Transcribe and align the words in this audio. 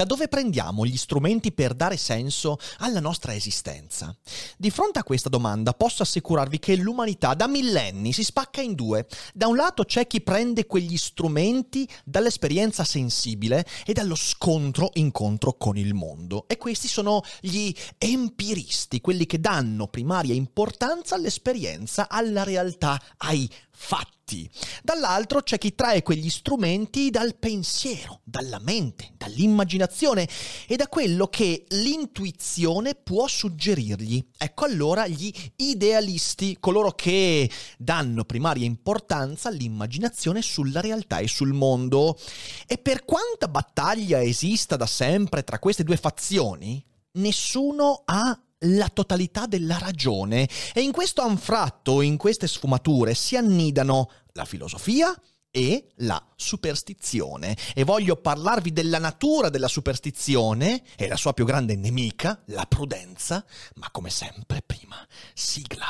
Da 0.00 0.06
dove 0.06 0.28
prendiamo 0.28 0.86
gli 0.86 0.96
strumenti 0.96 1.52
per 1.52 1.74
dare 1.74 1.98
senso 1.98 2.56
alla 2.78 3.00
nostra 3.00 3.34
esistenza? 3.34 4.16
Di 4.56 4.70
fronte 4.70 4.98
a 4.98 5.02
questa 5.02 5.28
domanda 5.28 5.74
posso 5.74 6.02
assicurarvi 6.02 6.58
che 6.58 6.74
l'umanità 6.76 7.34
da 7.34 7.46
millenni 7.46 8.14
si 8.14 8.24
spacca 8.24 8.62
in 8.62 8.72
due. 8.72 9.06
Da 9.34 9.46
un 9.46 9.56
lato 9.56 9.84
c'è 9.84 10.06
chi 10.06 10.22
prende 10.22 10.64
quegli 10.64 10.96
strumenti 10.96 11.86
dall'esperienza 12.02 12.82
sensibile 12.82 13.66
e 13.84 13.92
dallo 13.92 14.14
scontro 14.14 14.88
incontro 14.94 15.52
con 15.58 15.76
il 15.76 15.92
mondo. 15.92 16.48
E 16.48 16.56
questi 16.56 16.88
sono 16.88 17.20
gli 17.38 17.70
empiristi, 17.98 19.02
quelli 19.02 19.26
che 19.26 19.38
danno 19.38 19.86
primaria 19.86 20.32
importanza 20.32 21.14
all'esperienza, 21.14 22.08
alla 22.08 22.42
realtà, 22.42 22.98
ai 23.18 23.46
fatti. 23.82 24.48
Dall'altro 24.82 25.40
c'è 25.42 25.56
chi 25.56 25.74
trae 25.74 26.02
quegli 26.02 26.28
strumenti 26.28 27.10
dal 27.10 27.34
pensiero, 27.34 28.20
dalla 28.22 28.60
mente, 28.60 29.14
dall'immaginazione 29.16 30.28
e 30.68 30.76
da 30.76 30.86
quello 30.86 31.26
che 31.28 31.64
l'intuizione 31.70 32.94
può 32.94 33.26
suggerirgli. 33.26 34.24
Ecco 34.36 34.66
allora 34.66 35.08
gli 35.08 35.32
idealisti, 35.56 36.58
coloro 36.60 36.92
che 36.92 37.50
danno 37.78 38.24
primaria 38.24 38.66
importanza 38.66 39.48
all'immaginazione 39.48 40.42
sulla 40.42 40.80
realtà 40.80 41.18
e 41.18 41.26
sul 41.26 41.54
mondo. 41.54 42.18
E 42.66 42.76
per 42.76 43.04
quanta 43.04 43.48
battaglia 43.48 44.22
esista 44.22 44.76
da 44.76 44.86
sempre 44.86 45.42
tra 45.42 45.58
queste 45.58 45.84
due 45.84 45.96
fazioni, 45.96 46.84
nessuno 47.12 48.02
ha 48.04 48.38
la 48.60 48.88
totalità 48.88 49.46
della 49.46 49.78
ragione 49.78 50.48
e 50.72 50.80
in 50.80 50.92
questo 50.92 51.22
anfratto, 51.22 52.02
in 52.02 52.16
queste 52.16 52.46
sfumature, 52.46 53.14
si 53.14 53.36
annidano 53.36 54.10
la 54.32 54.44
filosofia 54.44 55.14
e 55.50 55.88
la 55.96 56.22
superstizione. 56.36 57.56
E 57.74 57.84
voglio 57.84 58.16
parlarvi 58.16 58.72
della 58.72 58.98
natura 58.98 59.48
della 59.48 59.68
superstizione 59.68 60.82
e 60.96 61.08
la 61.08 61.16
sua 61.16 61.32
più 61.32 61.44
grande 61.44 61.76
nemica, 61.76 62.42
la 62.46 62.66
prudenza, 62.66 63.44
ma 63.76 63.88
come 63.90 64.10
sempre 64.10 64.62
prima, 64.64 64.96
sigla. 65.34 65.86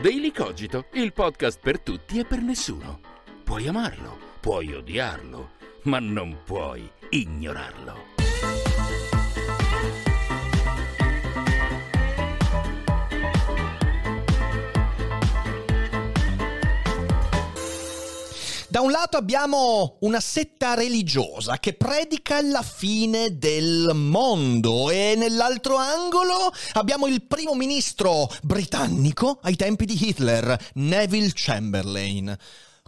Daily 0.00 0.30
Cogito, 0.30 0.86
il 0.92 1.12
podcast 1.12 1.58
per 1.60 1.80
tutti 1.80 2.18
e 2.18 2.24
per 2.24 2.40
nessuno. 2.40 3.00
Puoi 3.42 3.66
amarlo, 3.66 4.16
puoi 4.40 4.72
odiarlo, 4.72 5.52
ma 5.84 5.98
non 5.98 6.42
puoi 6.44 6.88
ignorarlo. 7.10 8.17
Da 18.78 18.84
un 18.84 18.92
lato 18.92 19.16
abbiamo 19.16 19.96
una 20.02 20.20
setta 20.20 20.74
religiosa 20.74 21.58
che 21.58 21.72
predica 21.72 22.40
la 22.40 22.62
fine 22.62 23.36
del 23.36 23.90
mondo 23.92 24.88
e 24.88 25.16
nell'altro 25.16 25.74
angolo 25.74 26.52
abbiamo 26.74 27.08
il 27.08 27.24
primo 27.24 27.56
ministro 27.56 28.30
britannico 28.40 29.40
ai 29.42 29.56
tempi 29.56 29.84
di 29.84 29.98
Hitler, 30.00 30.56
Neville 30.74 31.32
Chamberlain. 31.34 32.36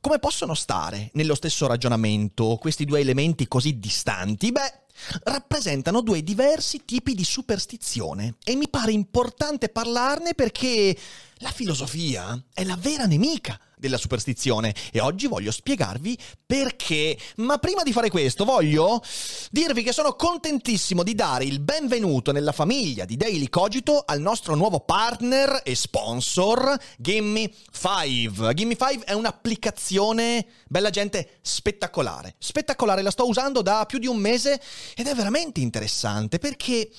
Come 0.01 0.21
possono 0.21 0.55
stare 0.55 1.11
nello 1.15 1.34
stesso 1.34 1.67
ragionamento 1.67 2.57
questi 2.61 2.84
due 2.84 3.01
elementi 3.01 3.49
così 3.49 3.81
distanti? 3.81 4.53
Beh, 4.53 4.83
rappresentano 5.25 6.03
due 6.03 6.22
diversi 6.22 6.84
tipi 6.84 7.17
di 7.17 7.25
superstizione 7.25 8.37
e 8.45 8.55
mi 8.55 8.69
pare 8.69 8.93
importante 8.93 9.71
parlarne 9.71 10.34
perché 10.34 10.97
la 11.39 11.51
filosofia 11.51 12.41
è 12.55 12.62
la 12.62 12.77
vera 12.77 13.07
nemica 13.07 13.59
della 13.81 13.97
superstizione 13.97 14.73
e 14.93 15.01
oggi 15.01 15.27
voglio 15.27 15.51
spiegarvi 15.51 16.17
perché. 16.47 17.19
Ma 17.37 17.59
prima 17.59 17.83
di 17.83 17.93
fare 17.93 18.11
questo 18.11 18.45
voglio 18.45 19.03
dirvi 19.51 19.83
che 19.83 19.93
sono 19.93 20.15
contentissimo 20.15 21.03
di 21.03 21.15
dare 21.15 21.45
il 21.45 21.59
benvenuto 21.59 22.31
nella 22.31 22.53
famiglia 22.53 23.05
di 23.05 23.17
Daily 23.17 23.49
Cogito 23.49 24.05
al 24.07 24.21
nostro 24.21 24.55
nuovo 24.55 24.81
partner 24.81 25.63
e 25.65 25.75
sponsor 25.75 26.79
Gimme 26.99 27.51
5. 27.73 28.55
Gimme 28.55 28.77
5 28.77 29.05
è 29.05 29.13
un'applicazione, 29.15 30.47
bella 30.69 30.91
gente, 30.91 31.39
spettacolare. 31.41 32.35
Spettacolare, 32.39 33.03
la 33.03 33.11
sto 33.11 33.27
usando 33.27 33.63
da 33.63 33.87
più 33.87 33.99
di 33.99 34.07
un 34.07 34.19
mese 34.19 34.61
ed 34.95 35.07
è 35.07 35.15
veramente 35.15 35.61
interessante 35.61 36.39
perché 36.39 36.91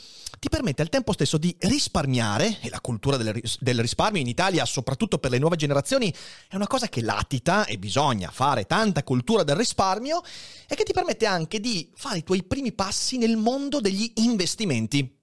ti 0.41 0.49
permette 0.49 0.81
al 0.81 0.89
tempo 0.89 1.13
stesso 1.13 1.37
di 1.37 1.55
risparmiare, 1.59 2.57
e 2.61 2.69
la 2.71 2.81
cultura 2.81 3.15
del, 3.15 3.31
ris- 3.31 3.59
del, 3.59 3.79
risparmio 3.79 4.21
in 4.21 4.27
Italia, 4.27 4.65
soprattutto 4.65 5.19
per 5.19 5.29
le 5.29 5.37
nuove 5.37 5.55
generazioni, 5.55 6.11
è 6.47 6.55
una 6.55 6.65
cosa 6.65 6.89
che 6.89 7.03
latita 7.03 7.65
e 7.65 7.77
bisogna 7.77 8.31
fare 8.31 8.65
tanta 8.65 9.03
cultura 9.03 9.43
del 9.43 9.55
risparmio, 9.55 10.19
e 10.67 10.73
che 10.73 10.81
ti 10.81 10.93
permette 10.93 11.27
anche 11.27 11.59
di 11.59 11.91
fare 11.93 12.17
i 12.17 12.23
tuoi 12.23 12.41
primi 12.41 12.71
passi 12.71 13.19
nel 13.19 13.37
mondo 13.37 13.79
degli 13.79 14.13
investimenti 14.15 15.15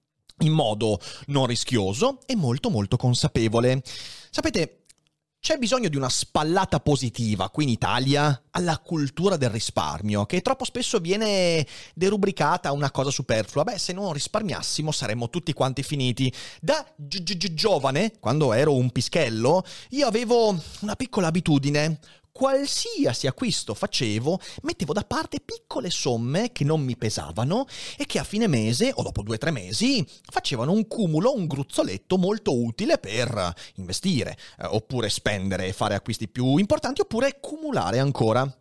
in 0.43 0.53
modo 0.53 1.01
non 1.25 1.47
rischioso 1.47 2.21
e 2.25 2.37
molto 2.37 2.69
molto 2.69 2.95
consapevole. 2.95 3.83
Sapete, 4.29 4.78
c'è 5.41 5.57
bisogno 5.57 5.87
di 5.87 5.95
una 5.95 6.09
spallata 6.09 6.81
positiva 6.81 7.49
qui 7.49 7.63
in 7.63 7.69
Italia 7.69 8.43
alla 8.51 8.77
cultura 8.77 9.37
del 9.37 9.49
risparmio, 9.49 10.25
che 10.25 10.41
troppo 10.41 10.65
spesso 10.65 10.99
viene 10.99 11.65
derubricata 11.95 12.69
a 12.69 12.73
una 12.73 12.91
cosa 12.91 13.09
superflua. 13.09 13.63
Beh, 13.63 13.77
se 13.77 13.93
non 13.93 14.11
risparmiassimo 14.11 14.91
saremmo 14.91 15.29
tutti 15.29 15.53
quanti 15.53 15.81
finiti. 15.81 16.31
Da 16.59 16.85
gi- 16.97 17.23
gi- 17.23 17.53
giovane, 17.53 18.13
quando 18.19 18.51
ero 18.51 18.75
un 18.75 18.91
pischello, 18.91 19.63
io 19.91 20.07
avevo 20.07 20.57
una 20.81 20.95
piccola 20.95 21.27
abitudine 21.27 21.99
qualsiasi 22.31 23.27
acquisto 23.27 23.73
facevo, 23.73 24.39
mettevo 24.63 24.93
da 24.93 25.03
parte 25.03 25.39
piccole 25.39 25.89
somme 25.89 26.51
che 26.51 26.63
non 26.63 26.81
mi 26.81 26.97
pesavano 26.97 27.65
e 27.97 28.05
che 28.05 28.19
a 28.19 28.23
fine 28.23 28.47
mese 28.47 28.91
o 28.93 29.03
dopo 29.03 29.21
due 29.21 29.35
o 29.35 29.37
tre 29.37 29.51
mesi 29.51 30.05
facevano 30.29 30.71
un 30.71 30.87
cumulo, 30.87 31.33
un 31.33 31.47
gruzzoletto 31.47 32.17
molto 32.17 32.55
utile 32.55 32.97
per 32.97 33.53
investire, 33.75 34.37
eh, 34.59 34.65
oppure 34.65 35.09
spendere 35.09 35.67
e 35.67 35.73
fare 35.73 35.95
acquisti 35.95 36.27
più 36.27 36.57
importanti, 36.57 37.01
oppure 37.01 37.39
cumulare 37.39 37.99
ancora. 37.99 38.51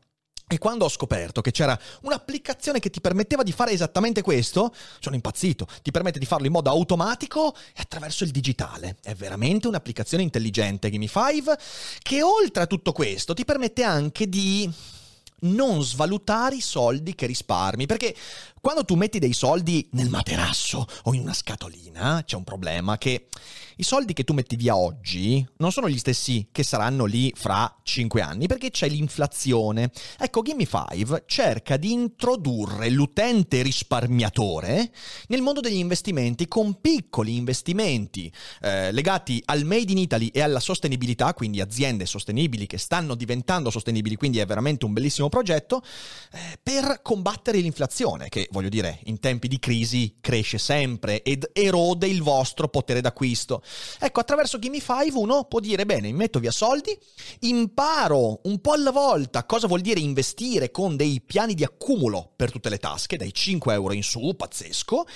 E 0.50 0.56
quando 0.56 0.86
ho 0.86 0.88
scoperto 0.88 1.42
che 1.42 1.50
c'era 1.50 1.78
un'applicazione 2.02 2.80
che 2.80 2.88
ti 2.88 3.02
permetteva 3.02 3.42
di 3.42 3.52
fare 3.52 3.72
esattamente 3.72 4.22
questo, 4.22 4.74
sono 4.98 5.14
impazzito. 5.14 5.66
Ti 5.82 5.90
permette 5.90 6.18
di 6.18 6.24
farlo 6.24 6.46
in 6.46 6.52
modo 6.52 6.70
automatico 6.70 7.54
e 7.54 7.82
attraverso 7.82 8.24
il 8.24 8.30
digitale. 8.30 8.96
È 9.02 9.14
veramente 9.14 9.68
un'applicazione 9.68 10.22
intelligente, 10.22 10.90
Gimme 10.90 11.06
5, 11.06 11.58
che 12.00 12.22
oltre 12.22 12.62
a 12.62 12.66
tutto 12.66 12.92
questo 12.92 13.34
ti 13.34 13.44
permette 13.44 13.82
anche 13.82 14.26
di 14.26 14.70
non 15.40 15.82
svalutare 15.82 16.56
i 16.56 16.60
soldi 16.60 17.14
che 17.14 17.26
risparmi, 17.26 17.86
perché 17.86 18.16
quando 18.60 18.84
tu 18.84 18.94
metti 18.94 19.18
dei 19.18 19.34
soldi 19.34 19.86
nel 19.92 20.08
materasso 20.08 20.86
o 21.04 21.14
in 21.14 21.20
una 21.20 21.34
scatolina, 21.34 22.22
c'è 22.24 22.36
un 22.36 22.44
problema 22.44 22.96
che 22.96 23.28
i 23.78 23.84
soldi 23.84 24.12
che 24.12 24.24
tu 24.24 24.32
metti 24.32 24.56
via 24.56 24.76
oggi 24.76 25.46
non 25.58 25.70
sono 25.70 25.88
gli 25.88 25.98
stessi 25.98 26.48
che 26.50 26.64
saranno 26.64 27.04
lì 27.04 27.32
fra 27.36 27.72
5 27.82 28.20
anni, 28.20 28.48
perché 28.48 28.70
c'è 28.70 28.88
l'inflazione. 28.88 29.90
Ecco, 30.18 30.42
Gimme 30.42 30.66
5 30.66 31.22
cerca 31.26 31.76
di 31.76 31.92
introdurre 31.92 32.90
l'utente 32.90 33.62
risparmiatore 33.62 34.90
nel 35.28 35.42
mondo 35.42 35.60
degli 35.60 35.76
investimenti 35.76 36.48
con 36.48 36.80
piccoli 36.80 37.36
investimenti 37.36 38.32
eh, 38.62 38.90
legati 38.90 39.40
al 39.44 39.64
Made 39.64 39.92
in 39.92 39.98
Italy 39.98 40.26
e 40.28 40.40
alla 40.40 40.60
sostenibilità, 40.60 41.32
quindi 41.34 41.60
aziende 41.60 42.04
sostenibili 42.04 42.66
che 42.66 42.78
stanno 42.78 43.14
diventando 43.14 43.70
sostenibili, 43.70 44.16
quindi 44.16 44.38
è 44.38 44.46
veramente 44.46 44.86
un 44.86 44.92
bellissimo 44.92 45.28
progetto, 45.28 45.82
eh, 46.32 46.58
per 46.60 47.00
combattere 47.02 47.58
l'inflazione, 47.58 48.28
che 48.28 48.48
voglio 48.50 48.68
dire, 48.68 48.98
in 49.04 49.20
tempi 49.20 49.46
di 49.46 49.60
crisi 49.60 50.16
cresce 50.20 50.58
sempre 50.58 51.22
ed 51.22 51.48
erode 51.52 52.08
il 52.08 52.22
vostro 52.22 52.66
potere 52.66 53.00
d'acquisto. 53.00 53.62
Ecco, 53.98 54.20
attraverso 54.20 54.58
Gimme 54.58 54.80
5 54.80 55.10
uno 55.14 55.44
può 55.44 55.60
dire, 55.60 55.84
bene, 55.86 56.12
metto 56.12 56.38
via 56.38 56.50
soldi, 56.50 56.96
imparo 57.40 58.40
un 58.44 58.60
po' 58.60 58.72
alla 58.72 58.90
volta 58.90 59.44
cosa 59.44 59.66
vuol 59.66 59.80
dire 59.80 60.00
investire 60.00 60.70
con 60.70 60.96
dei 60.96 61.20
piani 61.20 61.54
di 61.54 61.64
accumulo 61.64 62.32
per 62.36 62.50
tutte 62.50 62.68
le 62.68 62.78
tasche, 62.78 63.16
dai 63.16 63.32
5 63.32 63.72
euro 63.72 63.92
in 63.92 64.02
su, 64.02 64.34
pazzesco, 64.36 65.06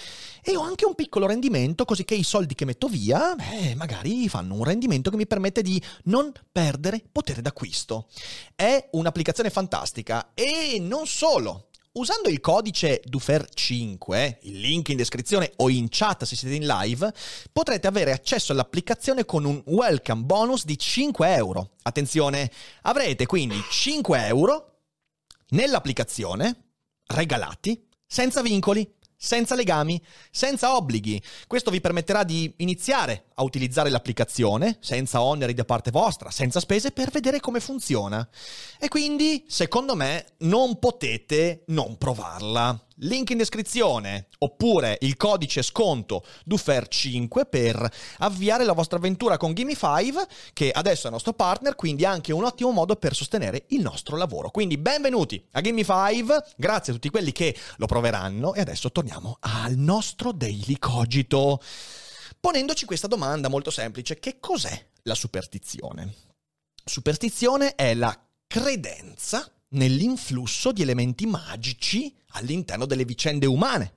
e 0.43 0.57
ho 0.57 0.63
anche 0.63 0.87
un 0.87 0.95
piccolo 0.95 1.27
rendimento, 1.27 1.85
così 1.85 2.05
che 2.05 2.15
i 2.15 2.25
soldi 2.25 2.55
che 2.55 2.65
metto 2.65 2.89
via, 2.89 3.35
beh, 3.35 3.75
magari 3.75 4.29
fanno 4.29 4.55
un 4.55 4.65
rendimento 4.65 5.11
che 5.11 5.17
mi 5.17 5.27
permette 5.27 5.63
di 5.63 5.81
non 6.05 6.33
perdere 6.51 7.03
potere 7.11 7.43
d'acquisto. 7.43 8.09
È 8.55 8.89
un'applicazione 8.93 9.51
fantastica 9.51 10.33
e 10.35 10.79
non 10.81 11.07
solo. 11.07 11.69
Usando 11.95 12.31
il 12.31 12.41
codice 12.41 13.03
DUFER5, 13.07 14.39
il 14.45 14.61
link 14.61 14.89
in 14.89 14.97
descrizione 14.97 15.53
o 15.57 15.69
in 15.69 15.89
chat 15.91 16.25
se 16.25 16.37
siete 16.37 16.55
in 16.55 16.65
live, 16.65 17.13
potrete 17.53 17.87
avere 17.87 18.13
accesso 18.13 18.53
all'applicazione 18.53 19.27
con 19.27 19.45
un 19.45 19.63
welcome 19.67 20.23
bonus 20.23 20.65
di 20.65 20.79
5 20.79 21.35
euro. 21.35 21.73
Attenzione, 21.83 22.51
avrete 22.83 23.27
quindi 23.27 23.63
5 23.69 24.27
euro 24.27 24.79
nell'applicazione 25.49 26.69
regalati 27.09 27.87
senza 28.07 28.41
vincoli 28.41 28.91
senza 29.23 29.55
legami, 29.55 30.03
senza 30.33 30.75
obblighi. 30.75 31.23
Questo 31.47 31.71
vi 31.71 31.81
permetterà 31.81 32.25
di 32.25 32.53
iniziare 32.57 33.27
a 33.35 33.45
utilizzare 33.45 33.89
l'applicazione 33.89 34.79
senza 34.81 35.23
oneri 35.23 35.55
da 35.55 35.65
parte 35.65 35.93
vostra, 35.93 36.33
senza 36.33 36.59
spese 36.59 36.91
per 36.91 37.11
vedere 37.11 37.39
come 37.39 37.61
funziona. 37.61 38.29
E 38.81 38.89
quindi, 38.89 39.45
secondo 39.47 39.95
me, 39.95 40.27
non 40.39 40.81
potete 40.81 41.63
non 41.67 41.97
provarla 41.99 42.87
link 43.03 43.31
in 43.31 43.39
descrizione, 43.39 44.29
oppure 44.39 44.99
il 45.01 45.17
codice 45.17 45.63
sconto 45.63 46.25
DUFER5 46.49 47.49
per 47.49 47.93
avviare 48.19 48.65
la 48.65 48.73
vostra 48.73 48.99
avventura 48.99 49.37
con 49.37 49.53
Gimme5, 49.53 50.27
che 50.53 50.71
adesso 50.71 51.05
è 51.05 51.07
il 51.07 51.13
nostro 51.13 51.33
partner, 51.33 51.75
quindi 51.75 52.05
anche 52.05 52.33
un 52.33 52.45
ottimo 52.45 52.71
modo 52.71 52.97
per 52.97 53.15
sostenere 53.15 53.65
il 53.69 53.81
nostro 53.81 54.17
lavoro. 54.17 54.51
Quindi 54.51 54.79
benvenuti 54.79 55.45
a 55.53 55.61
Gimme5, 55.61 56.53
grazie 56.57 56.93
a 56.93 56.95
tutti 56.95 57.11
quelli 57.11 57.33
che 57.33 57.57
lo 57.77 57.87
proveranno 57.87 58.55
e 58.55 58.61
adesso 58.61 58.91
torniamo 58.93 59.39
al 59.41 59.75
nostro 59.75 60.33
Daily 60.33 60.79
Cogito, 60.79 61.61
ponendoci 62.39 62.85
questa 62.85 63.07
domanda 63.09 63.49
molto 63.49 63.71
semplice, 63.71 64.19
che 64.19 64.39
cos'è 64.39 64.87
la 65.03 65.15
superstizione? 65.15 66.15
Superstizione 66.85 67.75
è 67.75 67.95
la 67.95 68.17
credenza 68.47 69.51
nell'influsso 69.71 70.73
di 70.73 70.83
elementi 70.83 71.27
magici 71.27 72.15
all'interno 72.33 72.87
delle 72.87 73.05
vicende 73.05 73.47
umane. 73.47 73.95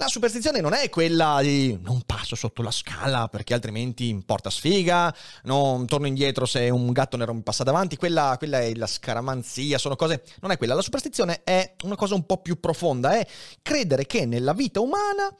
La 0.00 0.06
superstizione 0.06 0.60
non 0.60 0.74
è 0.74 0.88
quella 0.90 1.40
di 1.42 1.76
non 1.82 2.02
passo 2.06 2.36
sotto 2.36 2.62
la 2.62 2.70
scala 2.70 3.26
perché 3.26 3.52
altrimenti 3.52 4.22
porta 4.24 4.48
sfiga, 4.48 5.12
non 5.42 5.86
torno 5.86 6.06
indietro 6.06 6.46
se 6.46 6.70
un 6.70 6.92
gatto 6.92 7.16
nero 7.16 7.34
mi 7.34 7.42
passa 7.42 7.64
davanti, 7.64 7.96
quella, 7.96 8.36
quella, 8.38 8.60
è 8.60 8.72
la 8.74 8.86
scaramanzia, 8.86 9.76
sono 9.76 9.96
cose... 9.96 10.22
Non 10.40 10.52
è 10.52 10.56
quella, 10.56 10.74
la 10.74 10.82
superstizione 10.82 11.42
è 11.42 11.74
una 11.82 11.96
cosa 11.96 12.14
un 12.14 12.26
po' 12.26 12.40
più 12.40 12.60
profonda, 12.60 13.18
è 13.18 13.26
credere 13.60 14.06
che 14.06 14.24
nella 14.24 14.52
vita 14.52 14.78
umana 14.78 15.34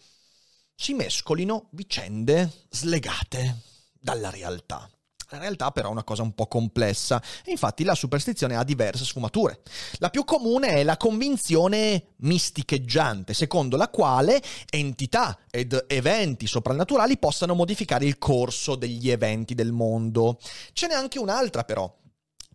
si 0.75 0.93
mescolino 0.93 1.69
vicende 1.71 2.51
slegate 2.69 3.59
dalla 3.93 4.31
realtà. 4.31 4.91
La 5.31 5.37
realtà 5.37 5.71
però 5.73 5.89
è 5.89 5.93
una 5.93 6.05
cosa 6.05 6.23
un 6.23 6.33
po' 6.33 6.47
complessa 6.47 7.23
infatti 7.47 7.85
la 7.85 7.95
superstizione 7.95 8.57
ha 8.57 8.65
diverse 8.65 9.05
sfumature. 9.05 9.61
La 9.99 10.09
più 10.09 10.25
comune 10.25 10.69
è 10.69 10.85
la 10.85 10.97
convinzione 10.97 12.15
misticheggiante, 12.21 13.35
secondo 13.35 13.77
la 13.77 13.91
quale 13.91 14.43
entità 14.71 15.39
ed 15.51 15.85
eventi 15.87 16.47
soprannaturali 16.47 17.19
possano 17.19 17.55
modificare 17.55 18.07
il 18.07 18.17
corso 18.17 18.75
degli 18.75 19.11
eventi 19.11 19.55
del 19.55 19.73
mondo. 19.73 20.39
Ce 20.73 20.87
n'è 20.87 20.95
anche 20.95 21.19
un'altra 21.19 21.63
però, 21.63 21.95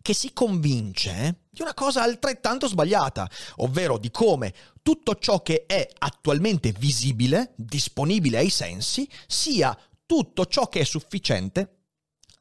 che 0.02 0.12
si 0.12 0.32
convince 0.32 1.42
di 1.50 1.62
una 1.62 1.74
cosa 1.74 2.02
altrettanto 2.02 2.66
sbagliata, 2.66 3.30
ovvero 3.58 3.98
di 3.98 4.10
come 4.10 4.52
tutto 4.82 5.14
ciò 5.14 5.42
che 5.42 5.64
è 5.66 5.88
attualmente 5.98 6.72
visibile, 6.72 7.52
disponibile 7.54 8.38
ai 8.38 8.50
sensi, 8.50 9.08
sia 9.28 9.78
tutto 10.04 10.46
ciò 10.46 10.68
che 10.68 10.80
è 10.80 10.84
sufficiente 10.84 11.83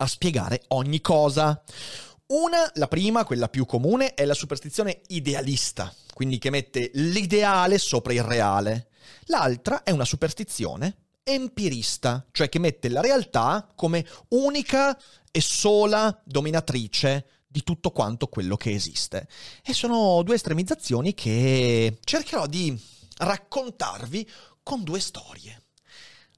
a 0.04 0.08
spiegare 0.08 0.64
ogni 0.70 1.02
cosa. 1.02 1.62
Una, 2.28 2.70
la 2.76 2.88
prima, 2.88 3.26
quella 3.26 3.50
più 3.50 3.66
comune, 3.66 4.14
è 4.14 4.26
la 4.26 4.34
superstizione 4.34 5.02
idealista, 5.08 5.94
quindi 6.14 6.38
che 6.38 6.50
mette 6.50 6.92
l'ideale 6.94 7.78
sopra 7.78 8.14
il 8.14 8.24
reale. 8.24 8.88
L'altra 9.26 9.84
è 9.84 9.92
una 9.92 10.06
superstizione 10.06 10.98
empirista, 11.24 12.26
cioè 12.32 12.50
che 12.50 12.60
mette 12.60 12.90
la 12.90 13.02
realtà 13.02 13.72
come 13.76 14.06
unica 14.30 14.98
e 15.32 15.42
sola 15.42 16.22
dominatrice 16.24 17.28
di 17.48 17.64
tutto 17.64 17.92
quanto 17.92 18.28
quello 18.28 18.58
che 18.58 18.72
esiste. 18.72 19.28
E 19.64 19.74
sono 19.74 20.22
due 20.24 20.36
estremizzazioni 20.36 21.14
che 21.14 22.00
cercherò 22.04 22.48
di 22.48 22.78
raccontarvi 23.18 24.30
con 24.64 24.84
due 24.84 25.00
storie. 25.00 25.63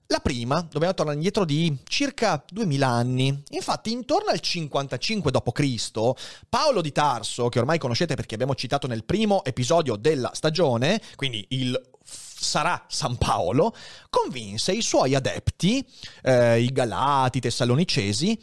La 0.07 0.19
prima, 0.19 0.61
dobbiamo 0.61 0.93
tornare 0.93 1.17
indietro 1.17 1.45
di 1.45 1.75
circa 1.83 2.43
2000 2.47 2.87
anni. 2.87 3.43
Infatti, 3.49 3.91
intorno 3.91 4.29
al 4.29 4.39
55 4.39 5.31
d.C., 5.31 6.11
Paolo 6.47 6.81
di 6.81 6.91
Tarso, 6.91 7.49
che 7.49 7.57
ormai 7.57 7.79
conoscete 7.79 8.13
perché 8.13 8.35
abbiamo 8.35 8.53
citato 8.53 8.85
nel 8.85 9.03
primo 9.03 9.43
episodio 9.43 9.95
della 9.95 10.29
stagione, 10.33 11.01
quindi 11.15 11.43
il 11.49 11.81
sarà 12.03 12.85
San 12.87 13.17
Paolo, 13.17 13.75
convinse 14.11 14.73
i 14.73 14.83
suoi 14.83 15.15
adepti, 15.15 15.83
eh, 16.21 16.61
i 16.61 16.67
Galati, 16.71 17.39
i 17.39 17.41
Tessalonicesi, 17.41 18.39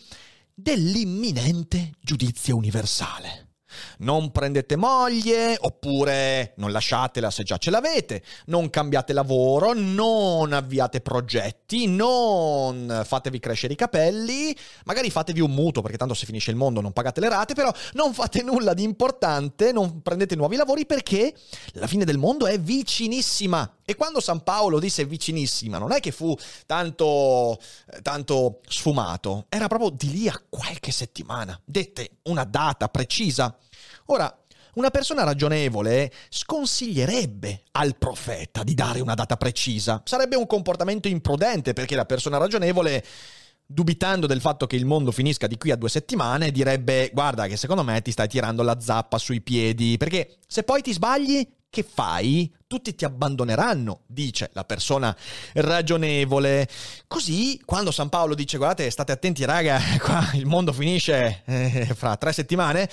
dell'imminente 0.52 1.92
giudizio 2.00 2.56
universale 2.56 3.51
non 3.98 4.30
prendete 4.30 4.76
moglie 4.76 5.56
oppure 5.60 6.54
non 6.56 6.72
lasciatela 6.72 7.30
se 7.30 7.42
già 7.42 7.56
ce 7.56 7.70
l'avete, 7.70 8.22
non 8.46 8.70
cambiate 8.70 9.12
lavoro, 9.12 9.72
non 9.74 10.52
avviate 10.52 11.00
progetti, 11.00 11.86
non 11.86 13.02
fatevi 13.04 13.38
crescere 13.38 13.72
i 13.72 13.76
capelli, 13.76 14.56
magari 14.84 15.10
fatevi 15.10 15.40
un 15.40 15.50
mutuo 15.52 15.82
perché 15.82 15.96
tanto 15.96 16.14
se 16.14 16.26
finisce 16.26 16.50
il 16.50 16.56
mondo 16.56 16.80
non 16.80 16.92
pagate 16.92 17.20
le 17.20 17.28
rate, 17.28 17.54
però 17.54 17.72
non 17.94 18.12
fate 18.14 18.42
nulla 18.42 18.74
di 18.74 18.82
importante, 18.82 19.72
non 19.72 20.02
prendete 20.02 20.36
nuovi 20.36 20.56
lavori 20.56 20.86
perché 20.86 21.34
la 21.72 21.86
fine 21.86 22.04
del 22.04 22.18
mondo 22.18 22.46
è 22.46 22.58
vicinissima. 22.58 23.70
E 23.84 23.94
quando 23.96 24.20
San 24.20 24.42
Paolo 24.42 24.78
disse 24.78 25.04
vicinissima, 25.04 25.78
non 25.78 25.92
è 25.92 26.00
che 26.00 26.12
fu 26.12 26.36
tanto, 26.66 27.58
tanto 28.02 28.60
sfumato, 28.68 29.46
era 29.48 29.66
proprio 29.66 29.90
di 29.90 30.10
lì 30.10 30.28
a 30.28 30.42
qualche 30.48 30.92
settimana. 30.92 31.58
Dette 31.64 32.18
una 32.24 32.44
data 32.44 32.88
precisa. 32.88 33.56
Ora, 34.06 34.34
una 34.74 34.90
persona 34.90 35.22
ragionevole 35.24 36.10
sconsiglierebbe 36.30 37.64
al 37.72 37.96
profeta 37.98 38.62
di 38.62 38.72
dare 38.74 39.00
una 39.00 39.14
data 39.14 39.36
precisa. 39.36 40.00
Sarebbe 40.04 40.36
un 40.36 40.46
comportamento 40.46 41.08
imprudente 41.08 41.74
perché 41.74 41.94
la 41.94 42.06
persona 42.06 42.38
ragionevole 42.38 43.04
dubitando 43.66 44.26
del 44.26 44.40
fatto 44.40 44.66
che 44.66 44.76
il 44.76 44.86
mondo 44.86 45.12
finisca 45.12 45.46
di 45.46 45.56
qui 45.56 45.70
a 45.70 45.76
due 45.76 45.88
settimane, 45.88 46.50
direbbe 46.50 47.10
guarda 47.12 47.46
che 47.46 47.56
secondo 47.56 47.82
me 47.82 48.02
ti 48.02 48.10
stai 48.10 48.28
tirando 48.28 48.62
la 48.62 48.80
zappa 48.80 49.18
sui 49.18 49.40
piedi, 49.40 49.96
perché 49.96 50.38
se 50.46 50.62
poi 50.62 50.82
ti 50.82 50.92
sbagli, 50.92 51.46
che 51.72 51.82
fai? 51.82 52.54
Tutti 52.66 52.94
ti 52.94 53.06
abbandoneranno, 53.06 54.02
dice 54.06 54.50
la 54.52 54.64
persona 54.64 55.16
ragionevole. 55.54 56.68
Così, 57.06 57.58
quando 57.64 57.90
San 57.90 58.10
Paolo 58.10 58.34
dice 58.34 58.58
guardate, 58.58 58.90
state 58.90 59.12
attenti 59.12 59.44
raga, 59.46 59.80
qua 59.98 60.32
il 60.34 60.44
mondo 60.44 60.74
finisce 60.74 61.42
eh, 61.46 61.90
fra 61.94 62.18
tre 62.18 62.34
settimane, 62.34 62.90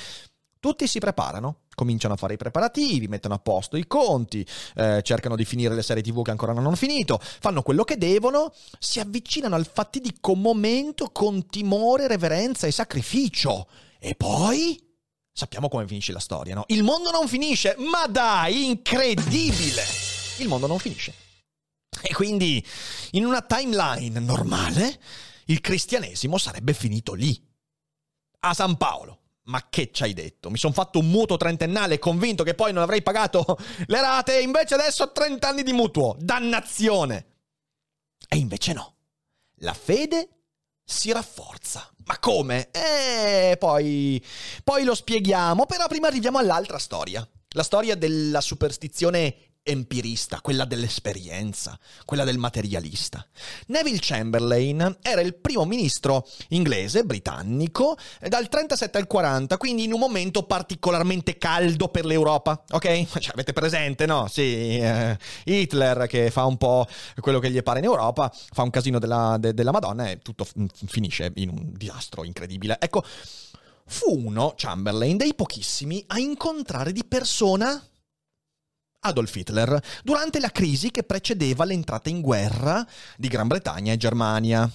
tutti 0.62 0.88
si 0.88 1.00
preparano, 1.00 1.64
cominciano 1.80 2.16
a 2.16 2.18
fare 2.18 2.34
i 2.34 2.38
preparativi, 2.38 3.08
mettono 3.08 3.36
a 3.36 3.40
posto 3.40 3.78
i 3.78 3.88
conti, 3.88 4.46
eh, 4.76 5.00
cercano 5.02 5.38
di 5.38 5.46
finire 5.46 5.74
le 5.74 5.82
serie 5.82 6.04
tv 6.04 6.24
che 6.24 6.32
ancora 6.32 6.52
non 6.52 6.66
hanno 6.66 6.76
finito, 6.76 7.18
fanno 7.22 7.62
quello 7.62 7.86
che 7.86 7.98
devono, 7.98 8.54
si 8.80 9.00
avvicinano 9.00 9.56
al 9.56 9.66
fatidico 9.66 10.36
momento 10.36 11.10
con 11.12 11.48
timore, 11.48 12.08
reverenza 12.08 12.68
e 12.68 12.72
sacrificio. 12.72 13.70
E 13.98 14.16
poi 14.16 14.78
sappiamo 15.32 15.70
come 15.70 15.88
finisce 15.88 16.12
la 16.12 16.20
storia, 16.20 16.54
no? 16.54 16.66
Il 16.68 16.84
mondo 16.84 17.12
non 17.12 17.30
finisce, 17.30 17.78
ma 17.78 18.08
dai, 18.08 18.66
incredibile! 18.66 19.84
Il 20.40 20.50
mondo 20.50 20.68
non 20.68 20.80
finisce. 20.80 21.14
E 22.02 22.14
quindi, 22.14 22.62
in 23.12 23.26
una 23.26 23.42
timeline 23.42 24.20
normale, 24.20 25.00
il 25.46 25.62
cristianesimo 25.62 26.38
sarebbe 26.38 26.74
finito 26.74 27.14
lì, 27.14 27.42
a 28.42 28.54
San 28.54 28.76
Paolo. 28.76 29.19
Ma 29.50 29.66
che 29.70 29.90
ci 29.92 30.04
hai 30.04 30.14
detto? 30.14 30.50
Mi 30.52 30.58
sono 30.58 30.74
fatto 30.74 31.00
un 31.00 31.10
mutuo 31.10 31.36
trentennale 31.36 31.98
convinto 31.98 32.44
che 32.44 32.54
poi 32.54 32.72
non 32.72 32.84
avrei 32.84 33.02
pagato 33.02 33.58
le 33.88 34.00
rate 34.02 34.38
e 34.38 34.42
invece 34.42 34.76
adesso 34.76 35.04
ho 35.04 35.12
30 35.12 35.48
anni 35.48 35.64
di 35.64 35.74
mutuo. 35.74 36.16
Dannazione! 36.20 37.26
E 38.28 38.38
invece 38.38 38.74
no. 38.74 38.96
La 39.62 39.74
fede 39.74 40.30
si 40.84 41.12
rafforza. 41.12 41.92
Ma 42.06 42.20
come? 42.20 42.70
Eh, 42.72 43.58
poi, 43.58 44.24
poi 44.64 44.84
lo 44.84 44.94
spieghiamo, 44.94 45.66
però 45.66 45.88
prima 45.88 46.08
arriviamo 46.08 46.38
all'altra 46.38 46.78
storia. 46.78 47.28
La 47.54 47.64
storia 47.64 47.96
della 47.96 48.42
superstizione 48.42 49.49
empirista, 49.64 50.42
quella 50.42 50.66
dell'esperienza, 50.66 51.78
quella 52.06 52.24
del 52.24 52.38
materialista. 52.38 53.26
Neville 53.68 54.00
Chamberlain 54.02 54.98
era 55.02 55.22
il 55.22 55.36
primo 55.36 55.66
ministro 55.66 56.28
inglese, 56.50 57.04
britannico, 57.04 57.98
dal 58.28 58.48
37 58.48 58.98
al 58.98 59.08
40, 59.08 59.58
quindi 59.58 59.84
in 59.84 59.94
un 59.94 60.00
momento 60.00 60.44
particolarmente 60.44 61.38
caldo 61.38 61.90
per 61.90 62.06
l'Europa, 62.06 62.64
ok? 62.70 63.08
Cioè, 63.20 63.34
avete 63.34 63.54
presente, 63.54 64.06
no? 64.06 64.28
Sì, 64.28 64.80
eh, 64.80 65.18
Hitler 65.46 66.08
che 66.08 66.32
fa 66.32 66.46
un 66.46 66.58
po' 66.58 66.88
quello 67.20 67.40
che 67.40 67.52
gli 67.52 67.62
pare 67.62 67.80
in 67.80 67.86
Europa, 67.86 68.32
fa 68.52 68.64
un 68.64 68.70
casino 68.70 69.00
della, 69.00 69.38
de, 69.40 69.54
della 69.54 69.72
Madonna 69.72 70.10
e 70.10 70.20
tutto 70.20 70.48
finisce 70.88 71.32
in 71.36 71.50
un 71.50 71.72
disastro 71.74 72.24
incredibile. 72.24 72.78
Ecco, 72.80 73.04
fu 73.86 74.26
uno, 74.26 74.54
Chamberlain, 74.56 75.18
dei 75.18 75.34
pochissimi 75.34 76.04
a 76.08 76.20
incontrare 76.20 76.92
di 76.92 77.04
persona 77.06 77.84
Adolf 79.02 79.36
Hitler 79.36 79.82
durante 80.04 80.40
la 80.40 80.52
crisi 80.52 80.92
che 80.92 81.04
precedeva 81.04 81.64
l'entrata 81.64 82.10
in 82.10 82.22
guerra 82.22 82.86
di 83.18 83.28
Gran 83.28 83.48
Bretagna 83.48 83.94
e 83.94 83.98
Germania. 83.98 84.70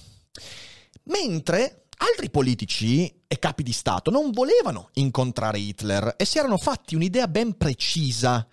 Mentre 1.03 1.85
altri 1.97 2.29
politici 2.29 3.23
e 3.27 3.39
capi 3.39 3.63
di 3.63 3.71
Stato 3.71 4.09
non 4.09 4.31
volevano 4.31 4.89
incontrare 4.93 5.59
Hitler 5.59 6.15
e 6.17 6.25
si 6.25 6.37
erano 6.37 6.57
fatti 6.57 6.95
un'idea 6.95 7.27
ben 7.27 7.55
precisa. 7.57 8.47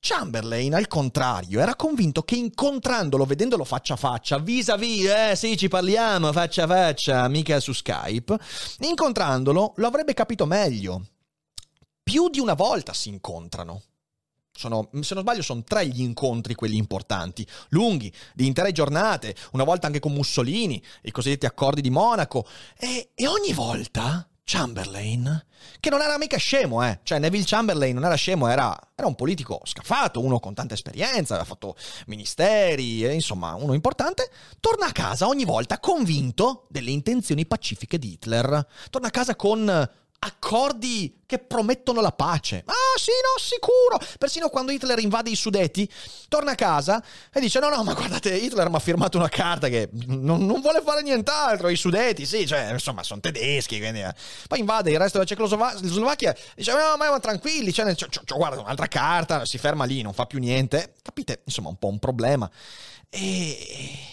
Chamberlain, 0.00 0.74
al 0.74 0.86
contrario, 0.86 1.60
era 1.60 1.76
convinto 1.76 2.24
che 2.24 2.34
incontrandolo, 2.34 3.24
vedendolo 3.24 3.64
faccia 3.64 3.94
a 3.94 3.96
faccia, 3.96 4.38
vis-à-vis, 4.38 5.06
eh 5.06 5.34
sì, 5.34 5.56
ci 5.56 5.68
parliamo 5.68 6.30
faccia 6.30 6.64
a 6.64 6.66
faccia, 6.66 7.26
mica 7.28 7.58
su 7.58 7.72
Skype, 7.72 8.38
incontrandolo 8.80 9.72
lo 9.76 9.86
avrebbe 9.86 10.12
capito 10.12 10.44
meglio. 10.44 11.06
Più 12.02 12.28
di 12.28 12.38
una 12.38 12.52
volta 12.52 12.92
si 12.92 13.08
incontrano. 13.08 13.82
Sono, 14.56 14.88
se 15.00 15.14
non 15.14 15.24
sbaglio, 15.24 15.42
sono 15.42 15.64
tre 15.64 15.86
gli 15.88 16.00
incontri 16.00 16.54
quelli 16.54 16.76
importanti, 16.76 17.46
lunghi, 17.70 18.12
di 18.34 18.46
intere 18.46 18.70
giornate, 18.70 19.34
una 19.52 19.64
volta 19.64 19.88
anche 19.88 19.98
con 19.98 20.12
Mussolini, 20.12 20.80
i 21.02 21.10
cosiddetti 21.10 21.44
accordi 21.44 21.80
di 21.80 21.90
Monaco. 21.90 22.46
E, 22.78 23.10
e 23.14 23.26
ogni 23.26 23.52
volta 23.52 24.28
Chamberlain, 24.44 25.44
che 25.80 25.90
non 25.90 26.02
era 26.02 26.18
mica 26.18 26.36
scemo, 26.36 26.86
eh. 26.86 27.00
Cioè, 27.02 27.18
Neville 27.18 27.44
Chamberlain 27.46 27.94
non 27.94 28.04
era 28.04 28.14
scemo, 28.14 28.46
era, 28.46 28.78
era 28.94 29.08
un 29.08 29.14
politico 29.14 29.60
scafato, 29.64 30.20
uno 30.20 30.38
con 30.38 30.54
tanta 30.54 30.74
esperienza, 30.74 31.34
aveva 31.34 31.48
fatto 31.48 31.74
ministeri, 32.06 33.04
eh, 33.04 33.12
insomma, 33.12 33.54
uno 33.54 33.72
importante. 33.72 34.30
Torna 34.60 34.86
a 34.86 34.92
casa 34.92 35.26
ogni 35.26 35.44
volta 35.44 35.80
convinto 35.80 36.66
delle 36.68 36.90
intenzioni 36.90 37.46
pacifiche 37.46 37.98
di 37.98 38.12
Hitler. 38.12 38.66
Torna 38.90 39.08
a 39.08 39.10
casa 39.10 39.34
con 39.34 39.90
accordi 40.18 41.22
che 41.26 41.38
promettono 41.38 42.00
la 42.00 42.12
pace. 42.12 42.64
Sì, 42.96 43.10
no, 43.10 43.38
sicuro. 43.38 43.98
Persino 44.18 44.48
quando 44.48 44.72
Hitler 44.72 44.98
invade 44.98 45.30
i 45.30 45.36
Sudeti, 45.36 45.90
torna 46.28 46.52
a 46.52 46.54
casa 46.54 47.02
e 47.32 47.40
dice 47.40 47.58
no, 47.58 47.68
no, 47.68 47.82
ma 47.82 47.94
guardate, 47.94 48.34
Hitler 48.34 48.68
mi 48.68 48.76
ha 48.76 48.80
firmato 48.80 49.18
una 49.18 49.28
carta 49.28 49.68
che 49.68 49.88
non, 50.06 50.44
non, 50.44 50.60
vuole 50.60 50.80
fare 50.82 51.02
nient'altro. 51.02 51.68
I 51.68 51.76
Sudeti, 51.76 52.26
sì, 52.26 52.46
cioè, 52.46 52.70
insomma, 52.72 53.02
sono 53.02 53.20
tedeschi. 53.20 53.78
Quindi, 53.78 54.00
eh. 54.00 54.14
Poi 54.48 54.58
invade 54.58 54.90
il 54.90 54.98
resto 54.98 55.18
della 55.18 55.28
Cecoslovacchia, 55.28 56.36
dice 56.54 56.72
no, 56.72 56.96
ma, 56.96 57.10
ma 57.10 57.20
tranquilli, 57.20 57.72
cioè, 57.72 57.94
c- 57.94 58.08
c- 58.08 58.34
guarda, 58.34 58.60
un'altra 58.60 58.88
carta, 58.88 59.44
si 59.44 59.58
ferma 59.58 59.84
lì, 59.84 60.02
non 60.02 60.12
fa 60.12 60.26
più 60.26 60.38
niente. 60.38 60.94
Capite? 61.02 61.42
Insomma, 61.44 61.68
un 61.68 61.76
po' 61.76 61.88
un 61.88 61.98
problema. 61.98 62.50
E... 63.10 64.12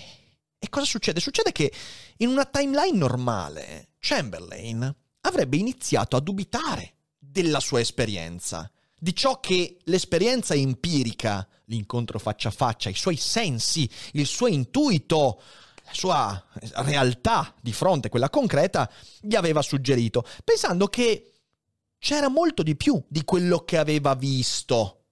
E 0.64 0.70
cosa 0.70 0.86
succede? 0.86 1.20
Succede 1.20 1.52
che 1.52 1.74
in 2.18 2.30
una 2.30 2.46
timeline 2.46 2.96
normale, 2.96 3.88
Chamberlain 3.98 4.96
avrebbe 5.22 5.58
iniziato 5.58 6.16
a 6.16 6.20
dubitare 6.20 6.94
della 7.32 7.60
sua 7.60 7.80
esperienza, 7.80 8.70
di 8.98 9.16
ciò 9.16 9.40
che 9.40 9.78
l'esperienza 9.86 10.54
empirica, 10.54 11.48
l'incontro 11.66 12.20
faccia 12.20 12.50
a 12.50 12.52
faccia, 12.52 12.90
i 12.90 12.96
suoi 12.96 13.16
sensi, 13.16 13.90
il 14.14 14.26
suo 14.26 14.48
intuito, 14.48 15.42
la 15.86 15.94
sua 15.94 16.46
realtà 16.84 17.56
di 17.62 17.72
fronte, 17.72 18.10
quella 18.10 18.30
concreta, 18.30 18.92
gli 19.22 19.36
aveva 19.36 19.62
suggerito, 19.62 20.26
pensando 20.44 20.88
che 20.88 21.32
c'era 21.98 22.28
molto 22.28 22.64
di 22.64 22.76
più 22.76 23.02
di 23.08 23.24
quello 23.24 23.60
che 23.60 23.78
aveva 23.78 24.14
visto. 24.14 25.06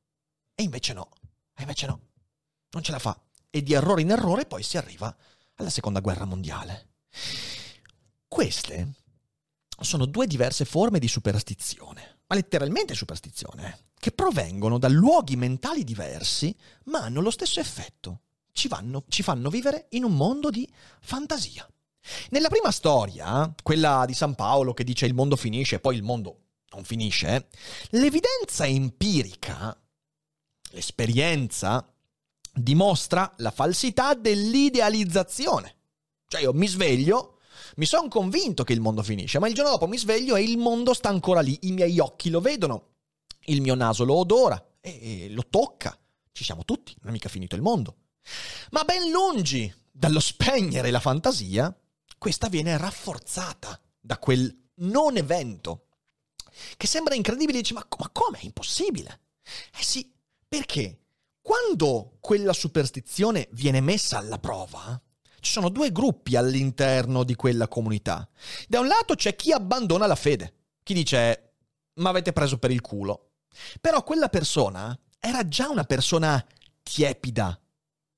E 0.55 0.63
invece 0.63 0.93
no, 0.93 1.09
e 1.55 1.61
invece 1.61 1.87
no, 1.87 2.01
non 2.71 2.83
ce 2.83 2.91
la 2.91 2.99
fa. 2.99 3.17
E 3.49 3.63
di 3.63 3.73
errore 3.73 4.01
in 4.01 4.11
errore 4.11 4.45
poi 4.45 4.61
si 4.61 4.77
arriva 4.77 5.15
alla 5.55 5.69
seconda 5.69 6.01
guerra 6.01 6.25
mondiale. 6.25 6.87
Queste 8.27 8.93
sono 9.83 10.05
due 10.05 10.27
diverse 10.27 10.65
forme 10.65 10.99
di 10.99 11.07
superstizione, 11.07 12.19
ma 12.27 12.35
letteralmente 12.35 12.93
superstizione, 12.93 13.85
che 13.99 14.11
provengono 14.11 14.77
da 14.77 14.87
luoghi 14.87 15.35
mentali 15.35 15.83
diversi, 15.83 16.55
ma 16.85 17.03
hanno 17.03 17.21
lo 17.21 17.31
stesso 17.31 17.59
effetto. 17.59 18.21
Ci, 18.51 18.67
vanno, 18.67 19.03
ci 19.07 19.23
fanno 19.23 19.49
vivere 19.49 19.87
in 19.91 20.03
un 20.03 20.15
mondo 20.15 20.49
di 20.49 20.67
fantasia. 21.01 21.69
Nella 22.29 22.49
prima 22.49 22.71
storia, 22.71 23.53
quella 23.61 24.03
di 24.05 24.13
San 24.13 24.35
Paolo 24.35 24.73
che 24.73 24.83
dice 24.83 25.05
il 25.05 25.13
mondo 25.13 25.35
finisce 25.35 25.75
e 25.75 25.79
poi 25.79 25.95
il 25.95 26.03
mondo 26.03 26.39
non 26.71 26.83
finisce, 26.83 27.47
l'evidenza 27.91 28.65
empirica, 28.65 29.77
l'esperienza, 30.71 31.85
dimostra 32.53 33.31
la 33.37 33.51
falsità 33.51 34.13
dell'idealizzazione. 34.13 35.75
Cioè 36.27 36.41
io 36.41 36.53
mi 36.53 36.67
sveglio 36.67 37.38
mi 37.75 37.85
sono 37.85 38.07
convinto 38.07 38.63
che 38.63 38.73
il 38.73 38.81
mondo 38.81 39.03
finisce, 39.03 39.39
ma 39.39 39.47
il 39.47 39.53
giorno 39.53 39.71
dopo 39.71 39.87
mi 39.87 39.97
sveglio 39.97 40.35
e 40.35 40.43
il 40.43 40.57
mondo 40.57 40.93
sta 40.93 41.09
ancora 41.09 41.41
lì. 41.41 41.57
I 41.63 41.71
miei 41.71 41.99
occhi 41.99 42.29
lo 42.29 42.41
vedono, 42.41 42.87
il 43.45 43.61
mio 43.61 43.75
naso 43.75 44.03
lo 44.03 44.15
odora 44.15 44.77
e 44.81 45.27
lo 45.29 45.45
tocca. 45.49 45.97
Ci 46.31 46.43
siamo 46.43 46.63
tutti, 46.63 46.95
non 46.99 47.09
è 47.09 47.13
mica 47.13 47.29
finito 47.29 47.55
il 47.55 47.61
mondo. 47.61 47.95
Ma 48.71 48.83
ben 48.83 49.09
lungi 49.09 49.73
dallo 49.91 50.19
spegnere 50.19 50.91
la 50.91 50.99
fantasia, 50.99 51.75
questa 52.17 52.47
viene 52.47 52.77
rafforzata 52.77 53.79
da 53.99 54.17
quel 54.17 54.55
non 54.75 55.17
evento. 55.17 55.87
Che 56.77 56.87
sembra 56.87 57.15
incredibile, 57.15 57.59
dici, 57.59 57.73
ma, 57.73 57.85
ma 57.97 58.09
come? 58.09 58.39
È 58.39 58.45
impossibile. 58.45 59.21
Eh 59.77 59.83
sì, 59.83 60.11
perché 60.47 60.99
quando 61.41 62.17
quella 62.19 62.53
superstizione 62.53 63.47
viene 63.51 63.81
messa 63.81 64.17
alla 64.17 64.39
prova, 64.39 65.01
ci 65.39 65.51
sono 65.51 65.69
due 65.69 65.91
gruppi 65.91 66.35
all'interno 66.35 67.23
di 67.23 67.35
quella 67.35 67.67
comunità. 67.67 68.27
Da 68.67 68.79
un 68.79 68.87
lato 68.87 69.15
c'è 69.15 69.35
chi 69.35 69.51
abbandona 69.51 70.05
la 70.05 70.15
fede, 70.15 70.53
chi 70.83 70.93
dice 70.93 71.53
ma 71.99 72.09
avete 72.09 72.33
preso 72.33 72.57
per 72.57 72.71
il 72.71 72.81
culo. 72.81 73.31
Però 73.81 74.03
quella 74.03 74.29
persona 74.29 74.97
era 75.19 75.47
già 75.47 75.69
una 75.69 75.83
persona 75.83 76.43
tiepida, 76.81 77.59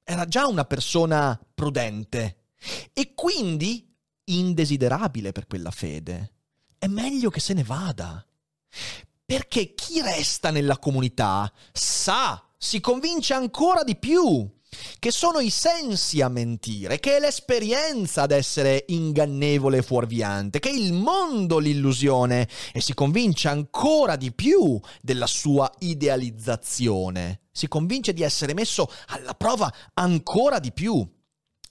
era 0.04 0.26
già 0.26 0.48
una 0.48 0.66
persona 0.66 1.40
prudente 1.54 2.38
e 2.94 3.14
quindi 3.14 3.92
indesiderabile 4.26 5.32
per 5.32 5.48
quella 5.48 5.72
fede. 5.72 6.34
È 6.78 6.88
meglio 6.88 7.30
che 7.30 7.40
se 7.40 7.54
ne 7.54 7.64
vada. 7.64 8.26
Perché 9.26 9.74
chi 9.74 10.02
resta 10.02 10.52
nella 10.52 10.78
comunità 10.78 11.52
sa, 11.72 12.44
si 12.58 12.80
convince 12.80 13.34
ancora 13.34 13.84
di 13.84 13.96
più 13.96 14.50
che 15.00 15.12
sono 15.12 15.40
i 15.40 15.50
sensi 15.50 16.22
a 16.22 16.30
mentire, 16.30 17.00
che 17.00 17.18
è 17.18 17.20
l'esperienza 17.20 18.24
ad 18.24 18.32
essere 18.32 18.86
ingannevole 18.88 19.78
e 19.78 19.82
fuorviante, 19.82 20.60
che 20.60 20.70
è 20.70 20.74
il 20.74 20.94
mondo 20.94 21.60
l'illusione 21.60 22.48
e 22.74 22.82
si 22.82 22.94
convince 22.94 23.48
ancora 23.48 24.16
di 24.16 24.32
più 24.32 24.80
della 25.02 25.28
sua 25.28 25.72
idealizzazione, 25.80 27.42
si 27.52 27.68
convince 27.68 28.14
di 28.14 28.22
essere 28.22 28.54
messo 28.54 28.90
alla 29.08 29.34
prova 29.34 29.74
ancora 29.94 30.60
di 30.60 30.72
più. 30.72 31.08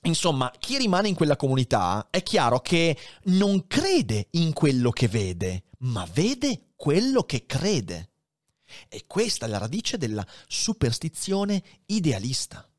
Insomma, 0.02 0.50
chi 0.58 0.78
rimane 0.78 1.08
in 1.08 1.14
quella 1.14 1.36
comunità 1.36 2.08
è 2.10 2.22
chiaro 2.22 2.60
che 2.60 2.96
non 3.24 3.66
crede 3.66 4.28
in 4.32 4.52
quello 4.54 4.90
che 4.90 5.08
vede, 5.08 5.64
ma 5.80 6.06
vede 6.12 6.70
quello 6.74 7.22
che 7.24 7.44
crede. 7.44 8.08
E 8.88 9.04
questa 9.06 9.46
è 9.46 9.48
la 9.48 9.58
radice 9.58 9.98
della 9.98 10.26
superstizione 10.46 11.62
idealista. 11.86 12.69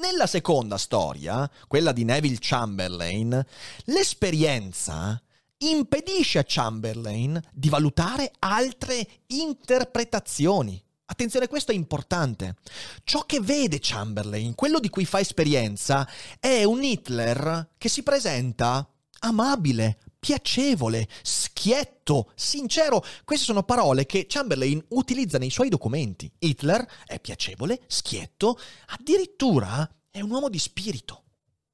Nella 0.00 0.26
seconda 0.26 0.78
storia, 0.78 1.48
quella 1.68 1.92
di 1.92 2.04
Neville 2.04 2.38
Chamberlain, 2.40 3.44
l'esperienza 3.84 5.20
impedisce 5.58 6.38
a 6.38 6.44
Chamberlain 6.46 7.38
di 7.52 7.68
valutare 7.68 8.32
altre 8.38 9.06
interpretazioni. 9.26 10.82
Attenzione, 11.04 11.48
questo 11.48 11.72
è 11.72 11.74
importante. 11.74 12.56
Ciò 13.04 13.26
che 13.26 13.40
vede 13.40 13.76
Chamberlain, 13.78 14.54
quello 14.54 14.80
di 14.80 14.88
cui 14.88 15.04
fa 15.04 15.20
esperienza, 15.20 16.08
è 16.38 16.64
un 16.64 16.82
Hitler 16.82 17.72
che 17.76 17.90
si 17.90 18.02
presenta 18.02 18.88
amabile, 19.18 19.98
piacevole, 20.20 21.08
schietto, 21.22 22.30
sincero. 22.36 23.02
Queste 23.24 23.46
sono 23.46 23.64
parole 23.64 24.06
che 24.06 24.26
Chamberlain 24.28 24.84
utilizza 24.90 25.38
nei 25.38 25.50
suoi 25.50 25.70
documenti. 25.70 26.30
Hitler 26.38 26.86
è 27.06 27.18
piacevole, 27.18 27.80
schietto, 27.86 28.58
addirittura 28.88 29.90
è 30.10 30.20
un 30.20 30.30
uomo 30.30 30.48
di 30.48 30.58
spirito. 30.58 31.24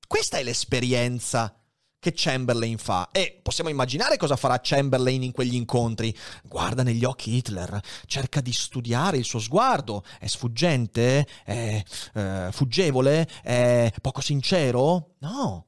Questa 0.07 0.39
è 0.39 0.45
l'esperienza 0.45 1.61
che 1.99 2.13
Chamberlain 2.15 2.79
fa 2.79 3.09
e 3.11 3.41
possiamo 3.43 3.69
immaginare 3.69 4.17
cosa 4.17 4.37
farà 4.37 4.61
Chamberlain 4.63 5.25
in 5.25 5.33
quegli 5.33 5.55
incontri. 5.55 6.17
Guarda 6.45 6.85
negli 6.85 7.05
occhi 7.05 7.35
Hitler, 7.35 7.81
cerca 8.07 8.41
di 8.41 8.53
studiare 8.53 9.17
il 9.17 9.25
suo 9.25 9.41
sguardo, 9.41 10.05
è 10.21 10.29
sfuggente, 10.29 11.27
è 11.45 11.83
eh, 12.15 12.49
fuggevole, 12.53 13.29
è 13.43 13.93
poco 14.01 14.21
sincero? 14.21 15.15
No. 15.19 15.66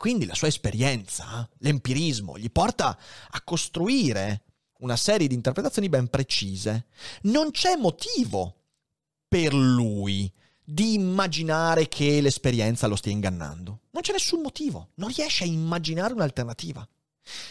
Quindi 0.00 0.24
la 0.24 0.34
sua 0.34 0.48
esperienza, 0.48 1.46
l'empirismo, 1.58 2.38
gli 2.38 2.50
porta 2.50 2.98
a 3.32 3.42
costruire 3.42 4.44
una 4.78 4.96
serie 4.96 5.26
di 5.26 5.34
interpretazioni 5.34 5.90
ben 5.90 6.08
precise. 6.08 6.86
Non 7.24 7.50
c'è 7.50 7.76
motivo 7.76 8.62
per 9.28 9.52
lui 9.52 10.32
di 10.64 10.94
immaginare 10.94 11.86
che 11.88 12.22
l'esperienza 12.22 12.86
lo 12.86 12.96
stia 12.96 13.12
ingannando. 13.12 13.80
Non 13.90 14.00
c'è 14.00 14.12
nessun 14.12 14.40
motivo, 14.40 14.92
non 14.94 15.12
riesce 15.14 15.44
a 15.44 15.48
immaginare 15.48 16.14
un'alternativa. 16.14 16.88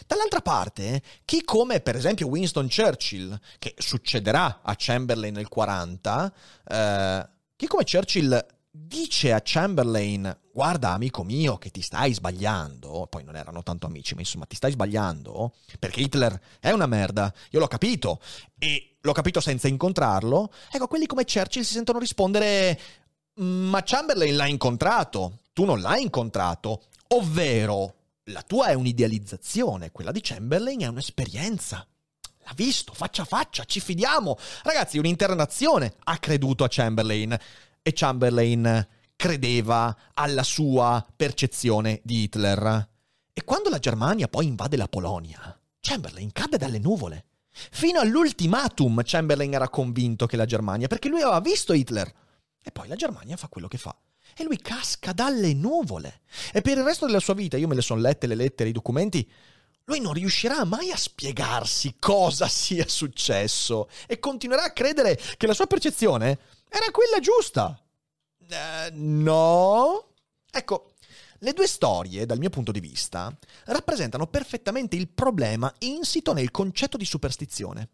Dall'altra 0.08 0.42
parte, 0.42 1.04
chi 1.26 1.44
come 1.44 1.82
per 1.82 1.96
esempio 1.96 2.30
Winston 2.30 2.68
Churchill, 2.68 3.40
che 3.60 3.76
succederà 3.78 4.62
a 4.64 4.74
Chamberlain 4.76 5.36
nel 5.36 5.50
40, 5.50 6.34
eh, 6.68 7.30
chi 7.56 7.68
come 7.68 7.84
Churchill 7.84 8.44
dice 8.72 9.34
a 9.34 9.42
Chamberlain, 9.44 10.36
guarda 10.60 10.90
amico 10.90 11.24
mio 11.24 11.58
che 11.58 11.70
ti 11.70 11.82
stai 11.82 12.14
sbagliando, 12.14 13.08
poi 13.10 13.24
non 13.24 13.38
erano 13.38 13.64
tanto 13.64 13.86
amici, 13.86 14.14
ma 14.14 14.20
insomma 14.20 14.44
ti 14.44 14.58
stai 14.58 14.74
sbagliando, 14.74 15.54
perché 15.80 16.02
Hitler 16.02 16.38
è 16.60 16.72
una 16.72 16.86
merda, 16.86 17.34
io 17.52 17.60
l'ho 17.60 17.68
capito, 17.68 18.20
e 18.58 18.98
l'ho 19.00 19.14
capito 19.14 19.40
senza 19.40 19.70
incontrarlo, 19.70 20.52
ecco, 20.70 20.88
quelli 20.88 21.06
come 21.06 21.24
Churchill 21.24 21.64
si 21.64 21.72
sentono 21.72 21.98
rispondere, 21.98 22.78
ma 23.36 23.82
Chamberlain 23.86 24.36
l'ha 24.36 24.48
incontrato, 24.48 25.44
tu 25.54 25.64
non 25.64 25.80
l'hai 25.80 26.02
incontrato, 26.02 26.88
ovvero 27.08 27.94
la 28.24 28.42
tua 28.42 28.68
è 28.68 28.74
un'idealizzazione, 28.74 29.94
quella 29.94 30.12
di 30.12 30.20
Chamberlain 30.20 30.82
è 30.82 30.88
un'esperienza. 30.88 31.88
L'ha 32.44 32.54
visto, 32.54 32.94
faccia 32.94 33.22
a 33.22 33.26
faccia, 33.26 33.64
ci 33.64 33.80
fidiamo. 33.80 34.38
Ragazzi, 34.64 34.98
un'intera 34.98 35.36
nazione 35.36 35.94
ha 36.04 36.18
creduto 36.18 36.66
a 36.66 36.68
Chamberlain. 36.70 37.38
E 37.82 37.94
Chamberlain 37.94 38.88
credeva 39.20 39.94
alla 40.14 40.44
sua 40.44 41.06
percezione 41.14 42.00
di 42.06 42.22
Hitler. 42.24 42.88
E 43.34 43.44
quando 43.44 43.70
la 43.70 43.78
Germania 43.78 44.30
poi 44.30 44.46
invade 44.46 44.78
la 44.78 44.88
Polonia, 44.88 45.60
Chamberlain 45.82 46.32
cade 46.32 46.56
dalle 46.56 46.80
nuvole. 46.80 47.26
Fino 47.52 48.00
all'ultimatum 48.00 49.02
Chamberlain 49.04 49.54
era 49.54 49.68
convinto 49.68 50.26
che 50.26 50.38
la 50.38 50.46
Germania, 50.46 50.88
perché 50.88 51.10
lui 51.10 51.22
aveva 51.22 51.42
visto 51.42 51.74
Hitler. 51.74 52.10
E 52.64 52.72
poi 52.72 52.88
la 52.88 52.96
Germania 52.96 53.36
fa 53.36 53.50
quello 53.50 53.68
che 53.68 53.78
fa. 53.78 53.94
E 54.38 54.46
lui 54.46 54.56
casca 54.56 55.12
dalle 55.12 55.54
nuvole. 55.54 56.22
E 56.54 56.62
per 56.62 56.78
il 56.78 56.86
resto 56.86 57.06
della 57.06 57.20
sua 57.20 57.34
vita, 57.34 57.58
io 57.58 57.68
me 57.68 57.76
le 57.76 57.82
sono 57.82 58.00
lette 58.00 58.26
le 58.26 58.36
lettere, 58.36 58.70
i 58.70 58.74
documenti, 58.74 59.30
lui 59.84 60.00
non 60.00 60.14
riuscirà 60.14 60.64
mai 60.64 60.92
a 60.92 60.98
spiegarsi 60.98 61.98
cosa 62.00 62.48
sia 62.48 62.88
successo 62.88 63.90
e 64.08 64.18
continuerà 64.18 64.64
a 64.64 64.72
credere 64.72 65.20
che 65.36 65.46
la 65.46 65.54
sua 65.54 65.68
percezione 65.68 66.40
era 66.70 66.90
quella 66.92 67.20
giusta. 67.20 67.78
Uh, 68.50 68.90
no? 68.94 70.14
Ecco, 70.52 70.94
le 71.40 71.54
due 71.54 71.68
storie, 71.68 72.26
dal 72.26 72.40
mio 72.40 72.50
punto 72.50 72.72
di 72.72 72.80
vista, 72.80 73.36
rappresentano 73.66 74.28
perfettamente 74.28 74.96
il 74.96 75.08
problema 75.08 75.74
insito 75.80 76.34
nel 76.34 76.52
concetto 76.52 76.98
di 76.98 77.06
superstizione. 77.06 77.90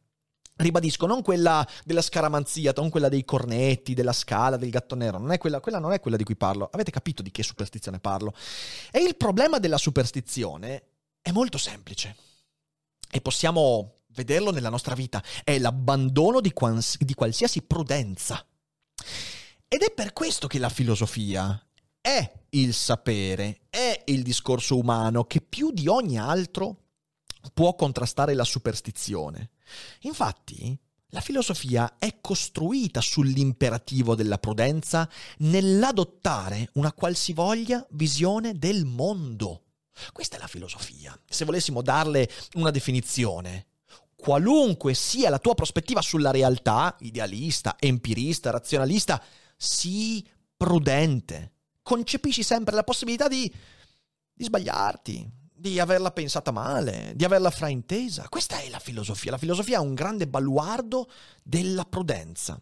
Ribadisco, 0.57 1.05
non 1.05 1.21
quella 1.21 1.67
della 1.83 2.01
scaramanzia, 2.01 2.71
non 2.77 2.89
quella 2.89 3.09
dei 3.09 3.25
cornetti, 3.25 3.93
della 3.93 4.13
scala, 4.13 4.55
del 4.55 4.69
gatto 4.69 4.95
nero, 4.95 5.17
non 5.17 5.33
è 5.33 5.37
quella, 5.37 5.59
quella 5.59 5.79
non 5.79 5.91
è 5.91 5.99
quella 5.99 6.15
di 6.15 6.23
cui 6.23 6.37
parlo. 6.37 6.69
Avete 6.71 6.91
capito 6.91 7.21
di 7.21 7.29
che 7.29 7.43
superstizione 7.43 7.99
parlo? 7.99 8.33
E 8.89 9.03
il 9.03 9.17
problema 9.17 9.59
della 9.59 9.77
superstizione 9.77 10.83
è 11.21 11.31
molto 11.31 11.57
semplice. 11.57 12.15
E 13.11 13.19
possiamo 13.19 14.03
vederlo 14.07 14.51
nella 14.51 14.69
nostra 14.69 14.95
vita. 14.95 15.21
È 15.43 15.59
l'abbandono 15.59 16.39
di, 16.39 16.53
quals- 16.53 16.97
di 16.99 17.13
qualsiasi 17.13 17.61
prudenza. 17.61 18.45
Ed 19.75 19.81
è 19.81 19.91
per 19.91 20.13
questo 20.13 20.47
che 20.47 20.57
la 20.57 20.69
filosofia 20.69 21.61
è 21.99 22.31
il 22.51 22.73
sapere, 22.73 23.63
è 23.69 24.03
il 24.05 24.23
discorso 24.23 24.77
umano 24.77 25.25
che 25.25 25.41
più 25.41 25.71
di 25.71 25.89
ogni 25.89 26.17
altro 26.17 26.83
può 27.53 27.75
contrastare 27.75 28.35
la 28.35 28.45
superstizione. 28.45 29.49
Infatti, 30.03 30.79
la 31.07 31.19
filosofia 31.19 31.97
è 31.99 32.19
costruita 32.21 33.01
sull'imperativo 33.01 34.15
della 34.15 34.37
prudenza 34.37 35.09
nell'adottare 35.39 36.69
una 36.75 36.93
qualsivoglia 36.93 37.85
visione 37.89 38.57
del 38.57 38.85
mondo. 38.85 39.63
Questa 40.13 40.37
è 40.37 40.39
la 40.39 40.47
filosofia. 40.47 41.19
Se 41.27 41.43
volessimo 41.43 41.81
darle 41.81 42.29
una 42.53 42.71
definizione, 42.71 43.65
qualunque 44.15 44.93
sia 44.93 45.29
la 45.29 45.39
tua 45.39 45.53
prospettiva 45.53 46.01
sulla 46.01 46.31
realtà, 46.31 46.95
idealista, 47.01 47.75
empirista, 47.77 48.51
razionalista, 48.51 49.21
sii 49.65 50.27
prudente. 50.55 51.53
Concepisci 51.81 52.43
sempre 52.43 52.75
la 52.75 52.83
possibilità 52.83 53.27
di, 53.27 53.51
di 54.33 54.43
sbagliarti, 54.43 55.29
di 55.53 55.79
averla 55.79 56.11
pensata 56.11 56.51
male, 56.51 57.13
di 57.15 57.25
averla 57.25 57.49
fraintesa. 57.49 58.29
Questa 58.29 58.59
è 58.59 58.69
la 58.69 58.79
filosofia. 58.79 59.31
La 59.31 59.37
filosofia 59.37 59.77
è 59.77 59.81
un 59.81 59.93
grande 59.93 60.27
baluardo 60.27 61.09
della 61.43 61.85
prudenza. 61.85 62.59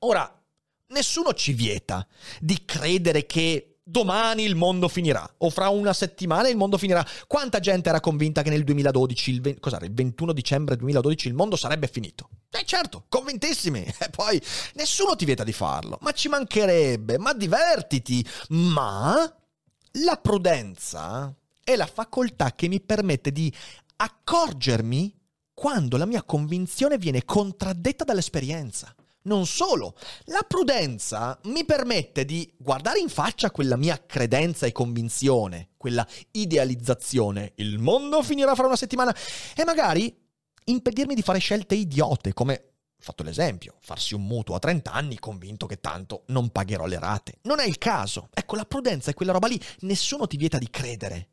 Ora, 0.00 0.42
nessuno 0.88 1.34
ci 1.34 1.52
vieta 1.52 2.06
di 2.40 2.64
credere 2.64 3.26
che 3.26 3.67
domani 3.90 4.44
il 4.44 4.54
mondo 4.54 4.86
finirà 4.86 5.26
o 5.38 5.48
fra 5.48 5.70
una 5.70 5.94
settimana 5.94 6.48
il 6.48 6.56
mondo 6.56 6.76
finirà. 6.76 7.04
Quanta 7.26 7.58
gente 7.58 7.88
era 7.88 8.00
convinta 8.00 8.42
che 8.42 8.50
nel 8.50 8.64
2012, 8.64 9.30
il, 9.30 9.40
20, 9.40 9.68
il 9.82 9.92
21 9.92 10.32
dicembre 10.32 10.76
2012 10.76 11.28
il 11.28 11.34
mondo 11.34 11.56
sarebbe 11.56 11.86
finito? 11.88 12.28
Eh 12.50 12.64
certo, 12.64 13.04
convintissimi. 13.08 13.86
E 13.98 14.10
poi 14.10 14.40
nessuno 14.74 15.16
ti 15.16 15.24
vieta 15.24 15.44
di 15.44 15.52
farlo, 15.52 15.98
ma 16.02 16.12
ci 16.12 16.28
mancherebbe, 16.28 17.18
ma 17.18 17.32
divertiti. 17.32 18.24
Ma 18.48 19.32
la 19.92 20.16
prudenza 20.16 21.34
è 21.64 21.74
la 21.74 21.86
facoltà 21.86 22.52
che 22.54 22.68
mi 22.68 22.80
permette 22.80 23.32
di 23.32 23.52
accorgermi 23.96 25.14
quando 25.52 25.96
la 25.96 26.06
mia 26.06 26.22
convinzione 26.22 26.98
viene 26.98 27.24
contraddetta 27.24 28.04
dall'esperienza. 28.04 28.94
Non 29.28 29.44
solo, 29.44 29.94
la 30.24 30.42
prudenza 30.48 31.38
mi 31.44 31.66
permette 31.66 32.24
di 32.24 32.50
guardare 32.56 32.98
in 32.98 33.10
faccia 33.10 33.50
quella 33.50 33.76
mia 33.76 34.02
credenza 34.06 34.64
e 34.64 34.72
convinzione, 34.72 35.72
quella 35.76 36.06
idealizzazione, 36.30 37.52
il 37.56 37.78
mondo 37.78 38.22
finirà 38.22 38.54
fra 38.54 38.64
una 38.64 38.74
settimana, 38.74 39.14
e 39.54 39.64
magari 39.66 40.18
impedirmi 40.64 41.14
di 41.14 41.20
fare 41.20 41.40
scelte 41.40 41.74
idiote, 41.74 42.32
come 42.32 42.72
fatto 42.98 43.22
l'esempio, 43.22 43.76
farsi 43.80 44.14
un 44.14 44.24
mutuo 44.24 44.54
a 44.54 44.60
30 44.60 44.90
anni 44.92 45.18
convinto 45.18 45.66
che 45.66 45.78
tanto 45.78 46.22
non 46.28 46.48
pagherò 46.48 46.86
le 46.86 46.98
rate. 46.98 47.40
Non 47.42 47.60
è 47.60 47.66
il 47.66 47.76
caso. 47.76 48.30
Ecco, 48.32 48.56
la 48.56 48.64
prudenza 48.64 49.10
è 49.10 49.14
quella 49.14 49.32
roba 49.32 49.46
lì, 49.46 49.60
nessuno 49.80 50.26
ti 50.26 50.38
vieta 50.38 50.56
di 50.56 50.70
credere. 50.70 51.32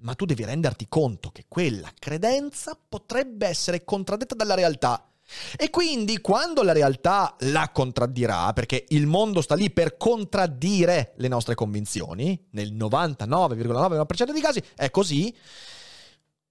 Ma 0.00 0.14
tu 0.14 0.24
devi 0.24 0.44
renderti 0.44 0.86
conto 0.88 1.30
che 1.30 1.44
quella 1.46 1.92
credenza 1.96 2.76
potrebbe 2.76 3.46
essere 3.46 3.84
contraddetta 3.84 4.34
dalla 4.34 4.54
realtà 4.54 5.08
e 5.56 5.70
quindi 5.70 6.20
quando 6.20 6.62
la 6.62 6.72
realtà 6.72 7.34
la 7.40 7.70
contraddirà, 7.70 8.52
perché 8.52 8.86
il 8.88 9.06
mondo 9.06 9.40
sta 9.40 9.54
lì 9.54 9.70
per 9.70 9.96
contraddire 9.96 11.12
le 11.16 11.28
nostre 11.28 11.54
convinzioni, 11.54 12.46
nel 12.50 12.72
99,9% 12.74 14.32
dei 14.32 14.40
casi 14.40 14.62
è 14.74 14.90
così, 14.90 15.34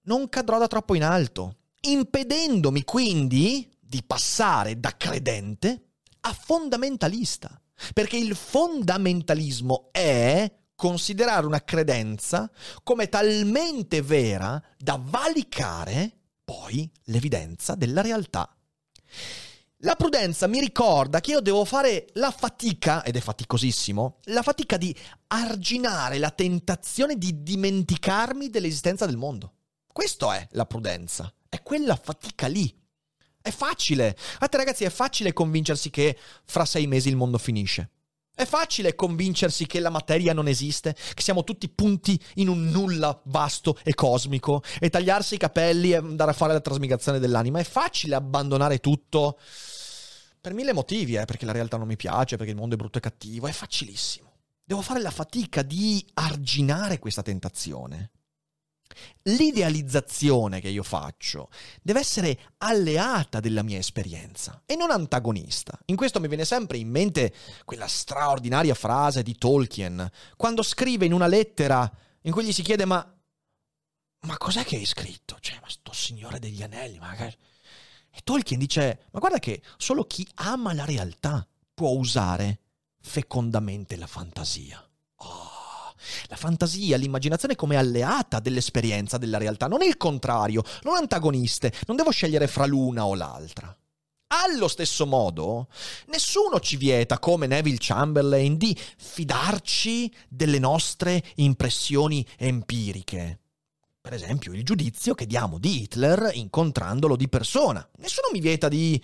non 0.02 0.28
cadrò 0.28 0.58
da 0.58 0.66
troppo 0.66 0.94
in 0.94 1.04
alto, 1.04 1.56
impedendomi 1.80 2.84
quindi 2.84 3.68
di 3.80 4.02
passare 4.06 4.78
da 4.78 4.96
credente 4.96 5.90
a 6.20 6.32
fondamentalista. 6.32 7.60
Perché 7.92 8.16
il 8.16 8.34
fondamentalismo 8.34 9.90
è 9.92 10.52
considerare 10.74 11.46
una 11.46 11.62
credenza 11.62 12.50
come 12.82 13.08
talmente 13.08 14.02
vera 14.02 14.60
da 14.76 15.00
valicare 15.00 16.12
poi 16.44 16.90
l'evidenza 17.04 17.74
della 17.74 18.00
realtà 18.00 18.52
la 19.82 19.94
prudenza 19.94 20.48
mi 20.48 20.58
ricorda 20.58 21.20
che 21.20 21.30
io 21.30 21.40
devo 21.40 21.64
fare 21.64 22.08
la 22.14 22.32
fatica, 22.32 23.04
ed 23.04 23.16
è 23.16 23.20
faticosissimo, 23.20 24.18
la 24.24 24.42
fatica 24.42 24.76
di 24.76 24.94
arginare 25.28 26.18
la 26.18 26.30
tentazione 26.30 27.16
di 27.16 27.42
dimenticarmi 27.42 28.50
dell'esistenza 28.50 29.06
del 29.06 29.16
mondo. 29.16 29.52
Questo 29.92 30.32
è 30.32 30.46
la 30.52 30.66
prudenza, 30.66 31.32
è 31.48 31.62
quella 31.62 31.94
fatica 31.94 32.48
lì. 32.48 32.74
È 33.40 33.50
facile. 33.50 34.16
A 34.40 34.48
te 34.48 34.56
ragazzi 34.56 34.84
è 34.84 34.90
facile 34.90 35.32
convincersi 35.32 35.90
che 35.90 36.18
fra 36.44 36.64
sei 36.64 36.86
mesi 36.86 37.08
il 37.08 37.16
mondo 37.16 37.38
finisce. 37.38 37.90
È 38.38 38.46
facile 38.46 38.94
convincersi 38.94 39.66
che 39.66 39.80
la 39.80 39.90
materia 39.90 40.32
non 40.32 40.46
esiste, 40.46 40.94
che 41.12 41.22
siamo 41.22 41.42
tutti 41.42 41.68
punti 41.68 42.16
in 42.34 42.46
un 42.46 42.66
nulla 42.66 43.20
vasto 43.24 43.76
e 43.82 43.94
cosmico, 43.94 44.62
e 44.78 44.90
tagliarsi 44.90 45.34
i 45.34 45.38
capelli 45.38 45.90
e 45.90 45.96
andare 45.96 46.30
a 46.30 46.34
fare 46.34 46.52
la 46.52 46.60
trasmigrazione 46.60 47.18
dell'anima. 47.18 47.58
È 47.58 47.64
facile 47.64 48.14
abbandonare 48.14 48.78
tutto 48.78 49.40
per 50.40 50.54
mille 50.54 50.72
motivi, 50.72 51.16
eh, 51.16 51.24
perché 51.24 51.46
la 51.46 51.52
realtà 51.52 51.78
non 51.78 51.88
mi 51.88 51.96
piace, 51.96 52.36
perché 52.36 52.52
il 52.52 52.56
mondo 52.56 52.76
è 52.76 52.78
brutto 52.78 52.98
e 52.98 53.00
cattivo. 53.00 53.48
È 53.48 53.52
facilissimo. 53.52 54.30
Devo 54.62 54.82
fare 54.82 55.00
la 55.00 55.10
fatica 55.10 55.62
di 55.62 56.06
arginare 56.14 57.00
questa 57.00 57.22
tentazione. 57.22 58.10
L'idealizzazione 59.22 60.60
che 60.60 60.68
io 60.68 60.82
faccio 60.82 61.50
deve 61.82 62.00
essere 62.00 62.38
alleata 62.58 63.40
della 63.40 63.62
mia 63.62 63.78
esperienza 63.78 64.62
e 64.66 64.76
non 64.76 64.90
antagonista. 64.90 65.78
In 65.86 65.96
questo 65.96 66.20
mi 66.20 66.28
viene 66.28 66.44
sempre 66.44 66.78
in 66.78 66.88
mente 66.88 67.34
quella 67.64 67.86
straordinaria 67.86 68.74
frase 68.74 69.22
di 69.22 69.36
Tolkien, 69.36 70.10
quando 70.36 70.62
scrive 70.62 71.06
in 71.06 71.12
una 71.12 71.26
lettera 71.26 71.90
in 72.22 72.32
cui 72.32 72.44
gli 72.44 72.52
si 72.52 72.62
chiede 72.62 72.84
ma, 72.84 73.14
ma 74.20 74.36
cos'è 74.36 74.64
che 74.64 74.76
hai 74.76 74.86
scritto? 74.86 75.36
Cioè, 75.40 75.58
ma 75.60 75.68
sto 75.68 75.92
Signore 75.92 76.38
degli 76.38 76.62
Anelli, 76.62 76.98
ma... 76.98 77.14
E 77.16 78.20
Tolkien 78.24 78.58
dice, 78.58 79.06
ma 79.12 79.20
guarda 79.20 79.38
che 79.38 79.62
solo 79.76 80.04
chi 80.04 80.26
ama 80.36 80.72
la 80.72 80.84
realtà 80.84 81.46
può 81.72 81.90
usare 81.90 82.60
fecondamente 83.00 83.96
la 83.96 84.08
fantasia. 84.08 84.84
Oh. 85.16 85.47
La 86.26 86.36
fantasia, 86.36 86.96
l'immaginazione 86.96 87.56
come 87.56 87.76
alleata 87.76 88.40
dell'esperienza 88.40 89.18
della 89.18 89.38
realtà, 89.38 89.66
non 89.66 89.82
il 89.82 89.96
contrario, 89.96 90.62
non 90.82 90.96
antagoniste, 90.96 91.72
non 91.86 91.96
devo 91.96 92.10
scegliere 92.10 92.46
fra 92.46 92.66
l'una 92.66 93.06
o 93.06 93.14
l'altra. 93.14 93.76
Allo 94.30 94.68
stesso 94.68 95.06
modo, 95.06 95.68
nessuno 96.08 96.60
ci 96.60 96.76
vieta, 96.76 97.18
come 97.18 97.46
Neville 97.46 97.78
Chamberlain, 97.80 98.58
di 98.58 98.76
fidarci 98.76 100.12
delle 100.28 100.58
nostre 100.58 101.24
impressioni 101.36 102.26
empiriche. 102.36 103.40
Per 104.02 104.12
esempio, 104.12 104.52
il 104.52 104.64
giudizio 104.64 105.14
che 105.14 105.26
diamo 105.26 105.58
di 105.58 105.82
Hitler 105.82 106.30
incontrandolo 106.34 107.16
di 107.16 107.28
persona. 107.28 107.86
Nessuno 107.98 108.28
mi 108.30 108.40
vieta 108.40 108.68
di 108.68 109.02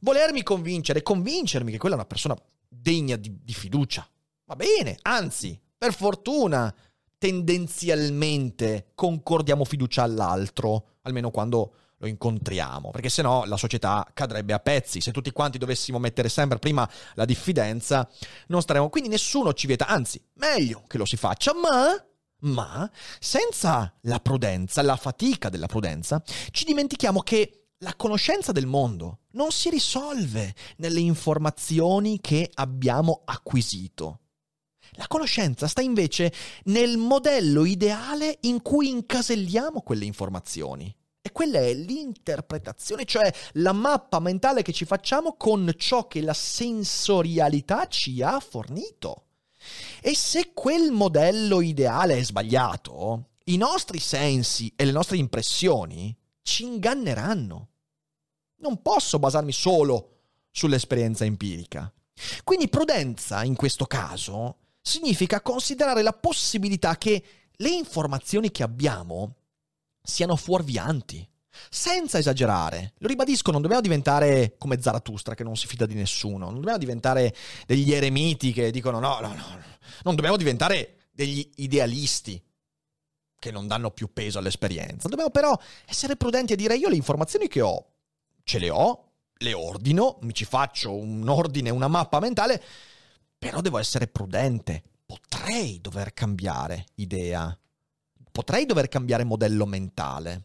volermi 0.00 0.44
convincere, 0.44 1.02
convincermi 1.02 1.72
che 1.72 1.78
quella 1.78 1.96
è 1.96 1.98
una 1.98 2.06
persona 2.06 2.36
degna 2.68 3.16
di, 3.16 3.38
di 3.42 3.52
fiducia. 3.52 4.08
Va 4.44 4.56
bene, 4.56 4.98
anzi, 5.02 5.60
per 5.80 5.94
fortuna, 5.94 6.74
tendenzialmente 7.16 8.90
concordiamo 8.94 9.64
fiducia 9.64 10.02
all'altro, 10.02 10.96
almeno 11.00 11.30
quando 11.30 11.72
lo 11.96 12.06
incontriamo, 12.06 12.90
perché 12.90 13.08
se 13.08 13.22
no 13.22 13.46
la 13.46 13.56
società 13.56 14.06
cadrebbe 14.12 14.52
a 14.52 14.58
pezzi. 14.58 15.00
Se 15.00 15.10
tutti 15.10 15.30
quanti 15.30 15.56
dovessimo 15.56 15.98
mettere 15.98 16.28
sempre 16.28 16.58
prima 16.58 16.86
la 17.14 17.24
diffidenza, 17.24 18.06
non 18.48 18.60
staremo. 18.60 18.90
Quindi 18.90 19.08
nessuno 19.08 19.54
ci 19.54 19.66
vieta, 19.66 19.86
anzi, 19.86 20.22
meglio 20.34 20.82
che 20.86 20.98
lo 20.98 21.06
si 21.06 21.16
faccia, 21.16 21.54
ma 21.54 22.04
ma 22.42 22.90
senza 23.18 23.94
la 24.02 24.20
prudenza, 24.20 24.82
la 24.82 24.96
fatica 24.96 25.48
della 25.48 25.66
prudenza, 25.66 26.22
ci 26.50 26.66
dimentichiamo 26.66 27.20
che 27.20 27.68
la 27.78 27.94
conoscenza 27.96 28.52
del 28.52 28.66
mondo 28.66 29.20
non 29.32 29.50
si 29.50 29.70
risolve 29.70 30.54
nelle 30.76 31.00
informazioni 31.00 32.20
che 32.20 32.50
abbiamo 32.52 33.22
acquisito. 33.24 34.20
La 35.00 35.06
conoscenza 35.08 35.66
sta 35.66 35.80
invece 35.80 36.30
nel 36.64 36.98
modello 36.98 37.64
ideale 37.64 38.36
in 38.42 38.60
cui 38.60 38.90
incaselliamo 38.90 39.80
quelle 39.80 40.04
informazioni. 40.04 40.94
E 41.22 41.32
quella 41.32 41.58
è 41.58 41.72
l'interpretazione, 41.72 43.06
cioè 43.06 43.32
la 43.54 43.72
mappa 43.72 44.20
mentale 44.20 44.60
che 44.60 44.74
ci 44.74 44.84
facciamo 44.84 45.36
con 45.38 45.72
ciò 45.78 46.06
che 46.06 46.20
la 46.20 46.34
sensorialità 46.34 47.86
ci 47.86 48.20
ha 48.20 48.38
fornito. 48.40 49.28
E 50.02 50.14
se 50.14 50.52
quel 50.52 50.90
modello 50.90 51.62
ideale 51.62 52.18
è 52.18 52.22
sbagliato, 52.22 53.30
i 53.44 53.56
nostri 53.56 54.00
sensi 54.00 54.70
e 54.76 54.84
le 54.84 54.92
nostre 54.92 55.16
impressioni 55.16 56.14
ci 56.42 56.64
inganneranno. 56.64 57.68
Non 58.56 58.82
posso 58.82 59.18
basarmi 59.18 59.52
solo 59.52 60.18
sull'esperienza 60.50 61.24
empirica. 61.24 61.90
Quindi 62.44 62.68
prudenza 62.68 63.42
in 63.44 63.56
questo 63.56 63.86
caso 63.86 64.56
significa 64.80 65.40
considerare 65.40 66.02
la 66.02 66.12
possibilità 66.12 66.96
che 66.96 67.22
le 67.50 67.68
informazioni 67.68 68.50
che 68.50 68.62
abbiamo 68.62 69.36
siano 70.02 70.36
fuorvianti. 70.36 71.26
Senza 71.68 72.18
esagerare, 72.18 72.94
lo 72.98 73.08
ribadisco, 73.08 73.50
non 73.50 73.60
dobbiamo 73.60 73.82
diventare 73.82 74.54
come 74.56 74.80
Zarathustra 74.80 75.34
che 75.34 75.42
non 75.44 75.56
si 75.56 75.66
fida 75.66 75.84
di 75.84 75.94
nessuno, 75.94 76.46
non 76.46 76.54
dobbiamo 76.54 76.78
diventare 76.78 77.34
degli 77.66 77.92
eremiti 77.92 78.52
che 78.52 78.70
dicono 78.70 78.98
no, 78.98 79.18
no, 79.20 79.34
no, 79.34 79.62
non 80.04 80.14
dobbiamo 80.14 80.36
diventare 80.36 81.08
degli 81.10 81.46
idealisti 81.56 82.42
che 83.38 83.50
non 83.50 83.66
danno 83.66 83.90
più 83.90 84.12
peso 84.12 84.38
all'esperienza. 84.38 85.08
Dobbiamo 85.08 85.30
però 85.30 85.58
essere 85.86 86.16
prudenti 86.16 86.52
e 86.52 86.56
dire 86.56 86.76
io 86.76 86.88
le 86.88 86.96
informazioni 86.96 87.48
che 87.48 87.60
ho, 87.60 87.84
ce 88.44 88.58
le 88.58 88.70
ho, 88.70 89.10
le 89.38 89.52
ordino, 89.52 90.18
mi 90.22 90.34
ci 90.34 90.44
faccio 90.44 90.94
un 90.94 91.28
ordine, 91.28 91.70
una 91.70 91.88
mappa 91.88 92.20
mentale, 92.20 92.62
però 93.40 93.62
devo 93.62 93.78
essere 93.78 94.06
prudente. 94.06 94.82
Potrei 95.06 95.80
dover 95.80 96.12
cambiare 96.12 96.84
idea. 96.96 97.58
Potrei 98.30 98.66
dover 98.66 98.88
cambiare 98.88 99.24
modello 99.24 99.64
mentale. 99.64 100.44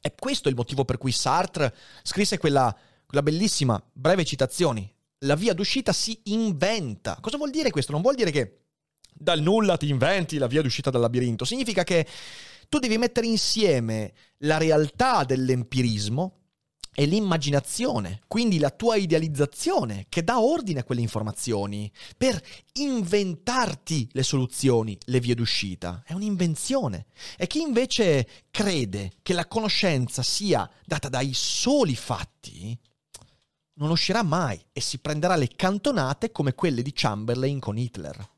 E 0.00 0.14
questo 0.14 0.46
è 0.46 0.52
il 0.52 0.56
motivo 0.56 0.84
per 0.84 0.98
cui 0.98 1.10
Sartre 1.10 1.74
scrisse 2.02 2.38
quella, 2.38 2.74
quella 3.04 3.24
bellissima 3.24 3.82
breve 3.92 4.24
citazione. 4.24 4.94
La 5.24 5.34
via 5.34 5.52
d'uscita 5.52 5.92
si 5.92 6.18
inventa. 6.26 7.18
Cosa 7.20 7.36
vuol 7.36 7.50
dire 7.50 7.70
questo? 7.70 7.90
Non 7.90 8.02
vuol 8.02 8.14
dire 8.14 8.30
che 8.30 8.60
dal 9.12 9.40
nulla 9.40 9.76
ti 9.76 9.88
inventi 9.88 10.38
la 10.38 10.46
via 10.46 10.62
d'uscita 10.62 10.90
dal 10.90 11.00
labirinto. 11.00 11.44
Significa 11.44 11.82
che 11.82 12.06
tu 12.68 12.78
devi 12.78 12.98
mettere 12.98 13.26
insieme 13.26 14.12
la 14.38 14.58
realtà 14.58 15.24
dell'empirismo 15.24 16.39
è 16.92 17.06
l'immaginazione, 17.06 18.20
quindi 18.26 18.58
la 18.58 18.70
tua 18.70 18.96
idealizzazione 18.96 20.06
che 20.08 20.24
dà 20.24 20.40
ordine 20.40 20.80
a 20.80 20.84
quelle 20.84 21.00
informazioni 21.00 21.90
per 22.16 22.40
inventarti 22.74 24.08
le 24.12 24.22
soluzioni, 24.22 24.98
le 25.04 25.20
vie 25.20 25.34
d'uscita. 25.34 26.02
È 26.04 26.12
un'invenzione. 26.12 27.06
E 27.36 27.46
chi 27.46 27.60
invece 27.60 28.28
crede 28.50 29.12
che 29.22 29.32
la 29.32 29.46
conoscenza 29.46 30.22
sia 30.22 30.68
data 30.84 31.08
dai 31.08 31.32
soli 31.32 31.94
fatti, 31.94 32.78
non 33.74 33.90
uscirà 33.90 34.22
mai 34.22 34.60
e 34.72 34.80
si 34.80 34.98
prenderà 34.98 35.36
le 35.36 35.48
cantonate 35.54 36.32
come 36.32 36.54
quelle 36.54 36.82
di 36.82 36.92
Chamberlain 36.92 37.60
con 37.60 37.78
Hitler. 37.78 38.28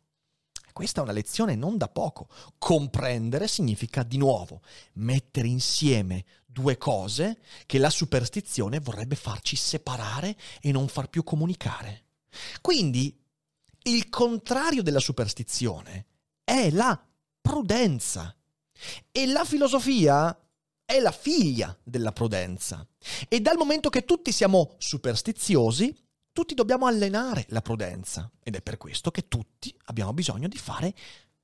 Questa 0.73 1.01
è 1.01 1.05
una 1.05 1.13
lezione 1.13 1.55
non 1.55 1.77
da 1.77 1.89
poco. 1.89 2.29
Comprendere 2.59 3.49
significa 3.49 4.03
di 4.03 4.17
nuovo 4.17 4.63
mettere 4.95 5.49
insieme 5.49 6.25
due 6.47 6.77
cose 6.77 7.39
che 7.67 7.79
la 7.79 7.91
superstizione 7.91 8.81
vorrebbe 8.81 9.17
farci 9.17 9.57
separare 9.57 10.37
e 10.61 10.73
non 10.73 10.89
far 10.89 11.09
più 11.09 11.25
comunicare. 11.25 12.05
Quindi 12.61 13.19
il 13.85 14.09
contrario 14.09 14.83
della 14.83 15.01
superstizione 15.01 16.07
è 16.45 16.71
la 16.71 17.01
prudenza. 17.41 18.35
E 19.11 19.27
la 19.27 19.45
filosofia 19.45 20.37
è 20.85 20.99
la 21.01 21.13
figlia 21.13 21.77
della 21.83 22.13
prudenza. 22.13 22.87
E 23.29 23.41
dal 23.41 23.57
momento 23.57 23.89
che 23.89 24.05
tutti 24.05 24.33
siamo 24.33 24.75
superstiziosi, 24.79 25.97
tutti 26.33 26.55
dobbiamo 26.55 26.87
allenare 26.87 27.45
la 27.49 27.61
prudenza 27.61 28.31
ed 28.43 28.57
è 28.57 28.63
per 28.63 28.79
questo 28.79 29.11
che 29.11 29.29
tutti 29.29 29.75
abbiamo 29.87 30.13
bisogno 30.13 30.49
di 30.49 30.57
fare 30.57 30.95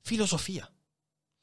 filosofia. 0.00 0.70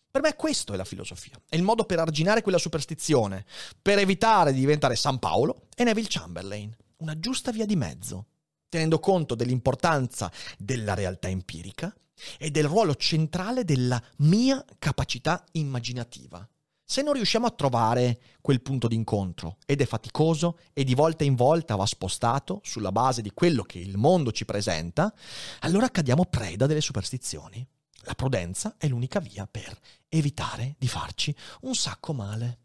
Per 0.10 0.22
me 0.22 0.36
questo 0.36 0.74
è 0.74 0.78
la 0.78 0.86
filosofia, 0.86 1.40
è 1.48 1.56
il 1.56 1.62
modo 1.62 1.84
per 1.84 2.00
arginare 2.00 2.42
quella 2.42 2.58
superstizione, 2.58 3.46
per 3.82 4.00
evitare 4.00 4.54
di 4.54 4.60
diventare 4.60 4.96
San 4.96 5.20
Paolo 5.20 5.68
e 5.76 5.84
Neville 5.84 6.08
Chamberlain, 6.10 6.76
una 6.98 7.20
giusta 7.20 7.52
via 7.52 7.66
di 7.66 7.76
mezzo, 7.76 8.28
tenendo 8.70 9.00
conto 9.00 9.36
dell'importanza 9.36 10.32
della 10.58 10.94
realtà 10.94 11.28
empirica 11.28 11.94
e 12.38 12.50
del 12.50 12.66
ruolo 12.66 12.96
centrale 12.96 13.66
della 13.66 14.02
mia 14.18 14.64
capacità 14.80 15.44
immaginativa. 15.52 16.48
Se 16.88 17.02
non 17.02 17.14
riusciamo 17.14 17.48
a 17.48 17.52
trovare 17.52 18.20
quel 18.42 18.62
punto 18.62 18.88
d'incontro 18.88 19.58
ed 19.66 19.82
è 19.82 19.88
faticoso 19.88 20.60
e 20.72 20.84
di 20.84 20.94
volta 20.94 21.24
in 21.24 21.34
volta 21.34 21.76
va 21.76 21.86
spostato 21.88 22.62
sulla 22.64 22.92
base 22.92 23.24
di 23.24 23.32
quello 23.34 23.64
che 23.64 23.80
il 23.80 23.98
mondo 23.98 24.32
ci 24.32 24.46
presenta, 24.46 25.12
allora 25.62 25.90
cadiamo 25.90 26.26
preda 26.26 26.68
delle 26.68 26.82
superstizioni. 26.82 27.66
La 28.02 28.14
prudenza 28.14 28.76
è 28.78 28.88
l'unica 28.88 29.20
via 29.20 29.48
per 29.50 29.76
evitare 30.08 30.76
di 30.78 30.88
farci 30.88 31.36
un 31.62 31.74
sacco 31.74 32.14
male. 32.14 32.60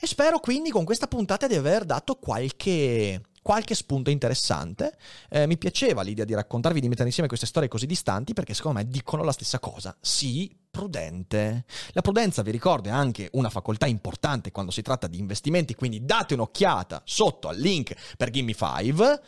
E 0.00 0.06
spero 0.08 0.40
quindi 0.40 0.70
con 0.70 0.84
questa 0.84 1.06
puntata 1.06 1.46
di 1.46 1.54
aver 1.54 1.84
dato 1.84 2.16
qualche 2.16 3.22
qualche 3.42 3.74
spunto 3.74 4.10
interessante. 4.10 4.96
Eh, 5.28 5.46
mi 5.46 5.58
piaceva 5.58 6.02
l'idea 6.02 6.24
di 6.24 6.34
raccontarvi, 6.34 6.80
di 6.80 6.88
mettere 6.88 7.06
insieme 7.06 7.28
queste 7.28 7.46
storie 7.46 7.68
così 7.68 7.86
distanti 7.86 8.32
perché 8.32 8.54
secondo 8.54 8.78
me 8.78 8.88
dicono 8.88 9.22
la 9.22 9.32
stessa 9.32 9.58
cosa. 9.58 9.96
Sì, 10.00 10.54
prudente. 10.70 11.64
La 11.92 12.02
prudenza, 12.02 12.42
vi 12.42 12.50
ricordo, 12.50 12.88
è 12.88 12.92
anche 12.92 13.28
una 13.32 13.50
facoltà 13.50 13.86
importante 13.86 14.50
quando 14.50 14.70
si 14.70 14.82
tratta 14.82 15.06
di 15.06 15.18
investimenti, 15.18 15.74
quindi 15.74 16.04
date 16.04 16.34
un'occhiata 16.34 17.02
sotto 17.04 17.48
al 17.48 17.58
link 17.58 17.94
per 18.16 18.30
Gimme 18.30 18.54
5, 18.54 19.22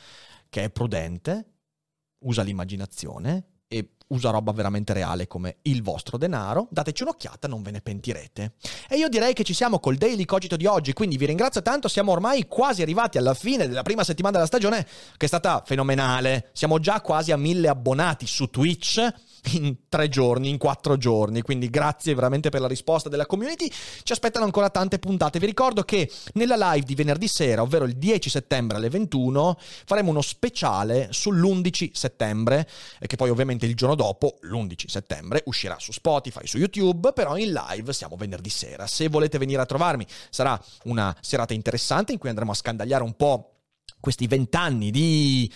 che 0.48 0.64
è 0.64 0.70
prudente, 0.70 1.46
usa 2.20 2.42
l'immaginazione 2.42 3.49
usa 4.10 4.30
roba 4.30 4.52
veramente 4.52 4.92
reale 4.92 5.26
come 5.26 5.58
il 5.62 5.82
vostro 5.82 6.18
denaro, 6.18 6.68
dateci 6.70 7.02
un'occhiata, 7.02 7.48
non 7.48 7.62
ve 7.62 7.70
ne 7.70 7.80
pentirete. 7.80 8.54
E 8.88 8.96
io 8.96 9.08
direi 9.08 9.32
che 9.32 9.44
ci 9.44 9.54
siamo 9.54 9.78
col 9.78 9.96
Daily 9.96 10.24
Cogito 10.24 10.56
di 10.56 10.66
oggi, 10.66 10.92
quindi 10.92 11.16
vi 11.16 11.26
ringrazio 11.26 11.62
tanto, 11.62 11.88
siamo 11.88 12.12
ormai 12.12 12.46
quasi 12.46 12.82
arrivati 12.82 13.18
alla 13.18 13.34
fine 13.34 13.68
della 13.68 13.82
prima 13.82 14.04
settimana 14.04 14.34
della 14.34 14.46
stagione, 14.46 14.84
che 15.16 15.24
è 15.24 15.28
stata 15.28 15.62
fenomenale. 15.64 16.50
Siamo 16.52 16.78
già 16.78 17.00
quasi 17.00 17.32
a 17.32 17.36
mille 17.36 17.68
abbonati 17.68 18.26
su 18.26 18.48
Twitch 18.48 19.12
in 19.52 19.76
tre 19.88 20.08
giorni, 20.08 20.48
in 20.48 20.58
quattro 20.58 20.96
giorni. 20.96 21.42
Quindi 21.42 21.70
grazie 21.70 22.14
veramente 22.14 22.50
per 22.50 22.60
la 22.60 22.68
risposta 22.68 23.08
della 23.08 23.26
community. 23.26 23.70
Ci 24.02 24.12
aspettano 24.12 24.44
ancora 24.44 24.70
tante 24.70 24.98
puntate. 24.98 25.38
Vi 25.38 25.46
ricordo 25.46 25.82
che 25.82 26.10
nella 26.34 26.72
live 26.72 26.86
di 26.86 26.94
venerdì 26.94 27.28
sera, 27.28 27.62
ovvero 27.62 27.84
il 27.84 27.96
10 27.96 28.28
settembre 28.30 28.76
alle 28.76 28.88
21, 28.88 29.56
faremo 29.58 30.10
uno 30.10 30.20
speciale 30.20 31.08
sull'11 31.12 31.90
settembre, 31.92 32.68
che 33.06 33.16
poi 33.16 33.30
ovviamente 33.30 33.66
il 33.66 33.74
giorno 33.74 33.94
dopo, 33.94 34.38
l'11 34.42 34.86
settembre, 34.86 35.42
uscirà 35.46 35.76
su 35.78 35.92
Spotify, 35.92 36.46
su 36.46 36.58
YouTube, 36.58 37.12
però 37.12 37.36
in 37.36 37.52
live 37.52 37.92
siamo 37.92 38.16
venerdì 38.16 38.50
sera. 38.50 38.86
Se 38.86 39.08
volete 39.08 39.38
venire 39.38 39.62
a 39.62 39.66
trovarmi, 39.66 40.06
sarà 40.30 40.60
una 40.84 41.14
serata 41.20 41.54
interessante 41.54 42.12
in 42.12 42.18
cui 42.18 42.28
andremo 42.28 42.52
a 42.52 42.54
scandagliare 42.54 43.02
un 43.02 43.14
po' 43.14 43.54
questi 44.00 44.26
vent'anni 44.26 44.90
di 44.90 45.52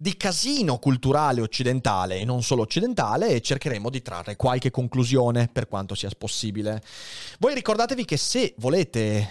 di 0.00 0.16
casino 0.16 0.78
culturale 0.78 1.40
occidentale 1.40 2.20
e 2.20 2.24
non 2.24 2.42
solo 2.44 2.62
occidentale 2.62 3.30
e 3.30 3.40
cercheremo 3.40 3.90
di 3.90 4.00
trarre 4.00 4.36
qualche 4.36 4.70
conclusione 4.70 5.48
per 5.52 5.66
quanto 5.66 5.96
sia 5.96 6.08
possibile. 6.16 6.80
Voi 7.40 7.52
ricordatevi 7.54 8.04
che 8.04 8.16
se 8.16 8.54
volete 8.58 9.00
eh, 9.00 9.28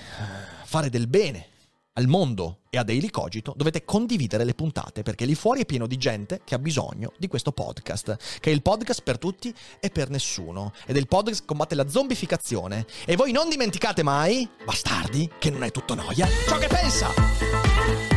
fare 0.65 0.89
del 0.89 1.07
bene 1.07 1.55
al 1.93 2.07
mondo 2.07 2.59
e 2.69 2.77
a 2.77 2.83
Daily 2.83 3.09
Cogito 3.09 3.53
dovete 3.55 3.85
condividere 3.85 4.43
le 4.43 4.53
puntate 4.53 5.03
perché 5.03 5.25
lì 5.25 5.35
fuori 5.35 5.61
è 5.61 5.65
pieno 5.65 5.87
di 5.87 5.97
gente 5.97 6.41
che 6.43 6.53
ha 6.53 6.59
bisogno 6.59 7.13
di 7.17 7.27
questo 7.27 7.53
podcast, 7.53 8.39
che 8.39 8.51
è 8.51 8.53
il 8.53 8.61
podcast 8.61 9.01
per 9.01 9.17
tutti 9.17 9.53
e 9.79 9.89
per 9.89 10.09
nessuno 10.09 10.73
ed 10.85 10.97
è 10.97 10.99
il 10.99 11.07
podcast 11.07 11.39
che 11.39 11.45
combatte 11.47 11.75
la 11.75 11.87
zombificazione 11.87 12.85
e 13.05 13.15
voi 13.15 13.31
non 13.31 13.49
dimenticate 13.49 14.03
mai, 14.03 14.47
bastardi, 14.65 15.29
che 15.39 15.49
non 15.49 15.63
è 15.63 15.71
tutto 15.71 15.95
noia, 15.95 16.27
ciò 16.45 16.57
che 16.57 16.67
pensa! 16.67 18.16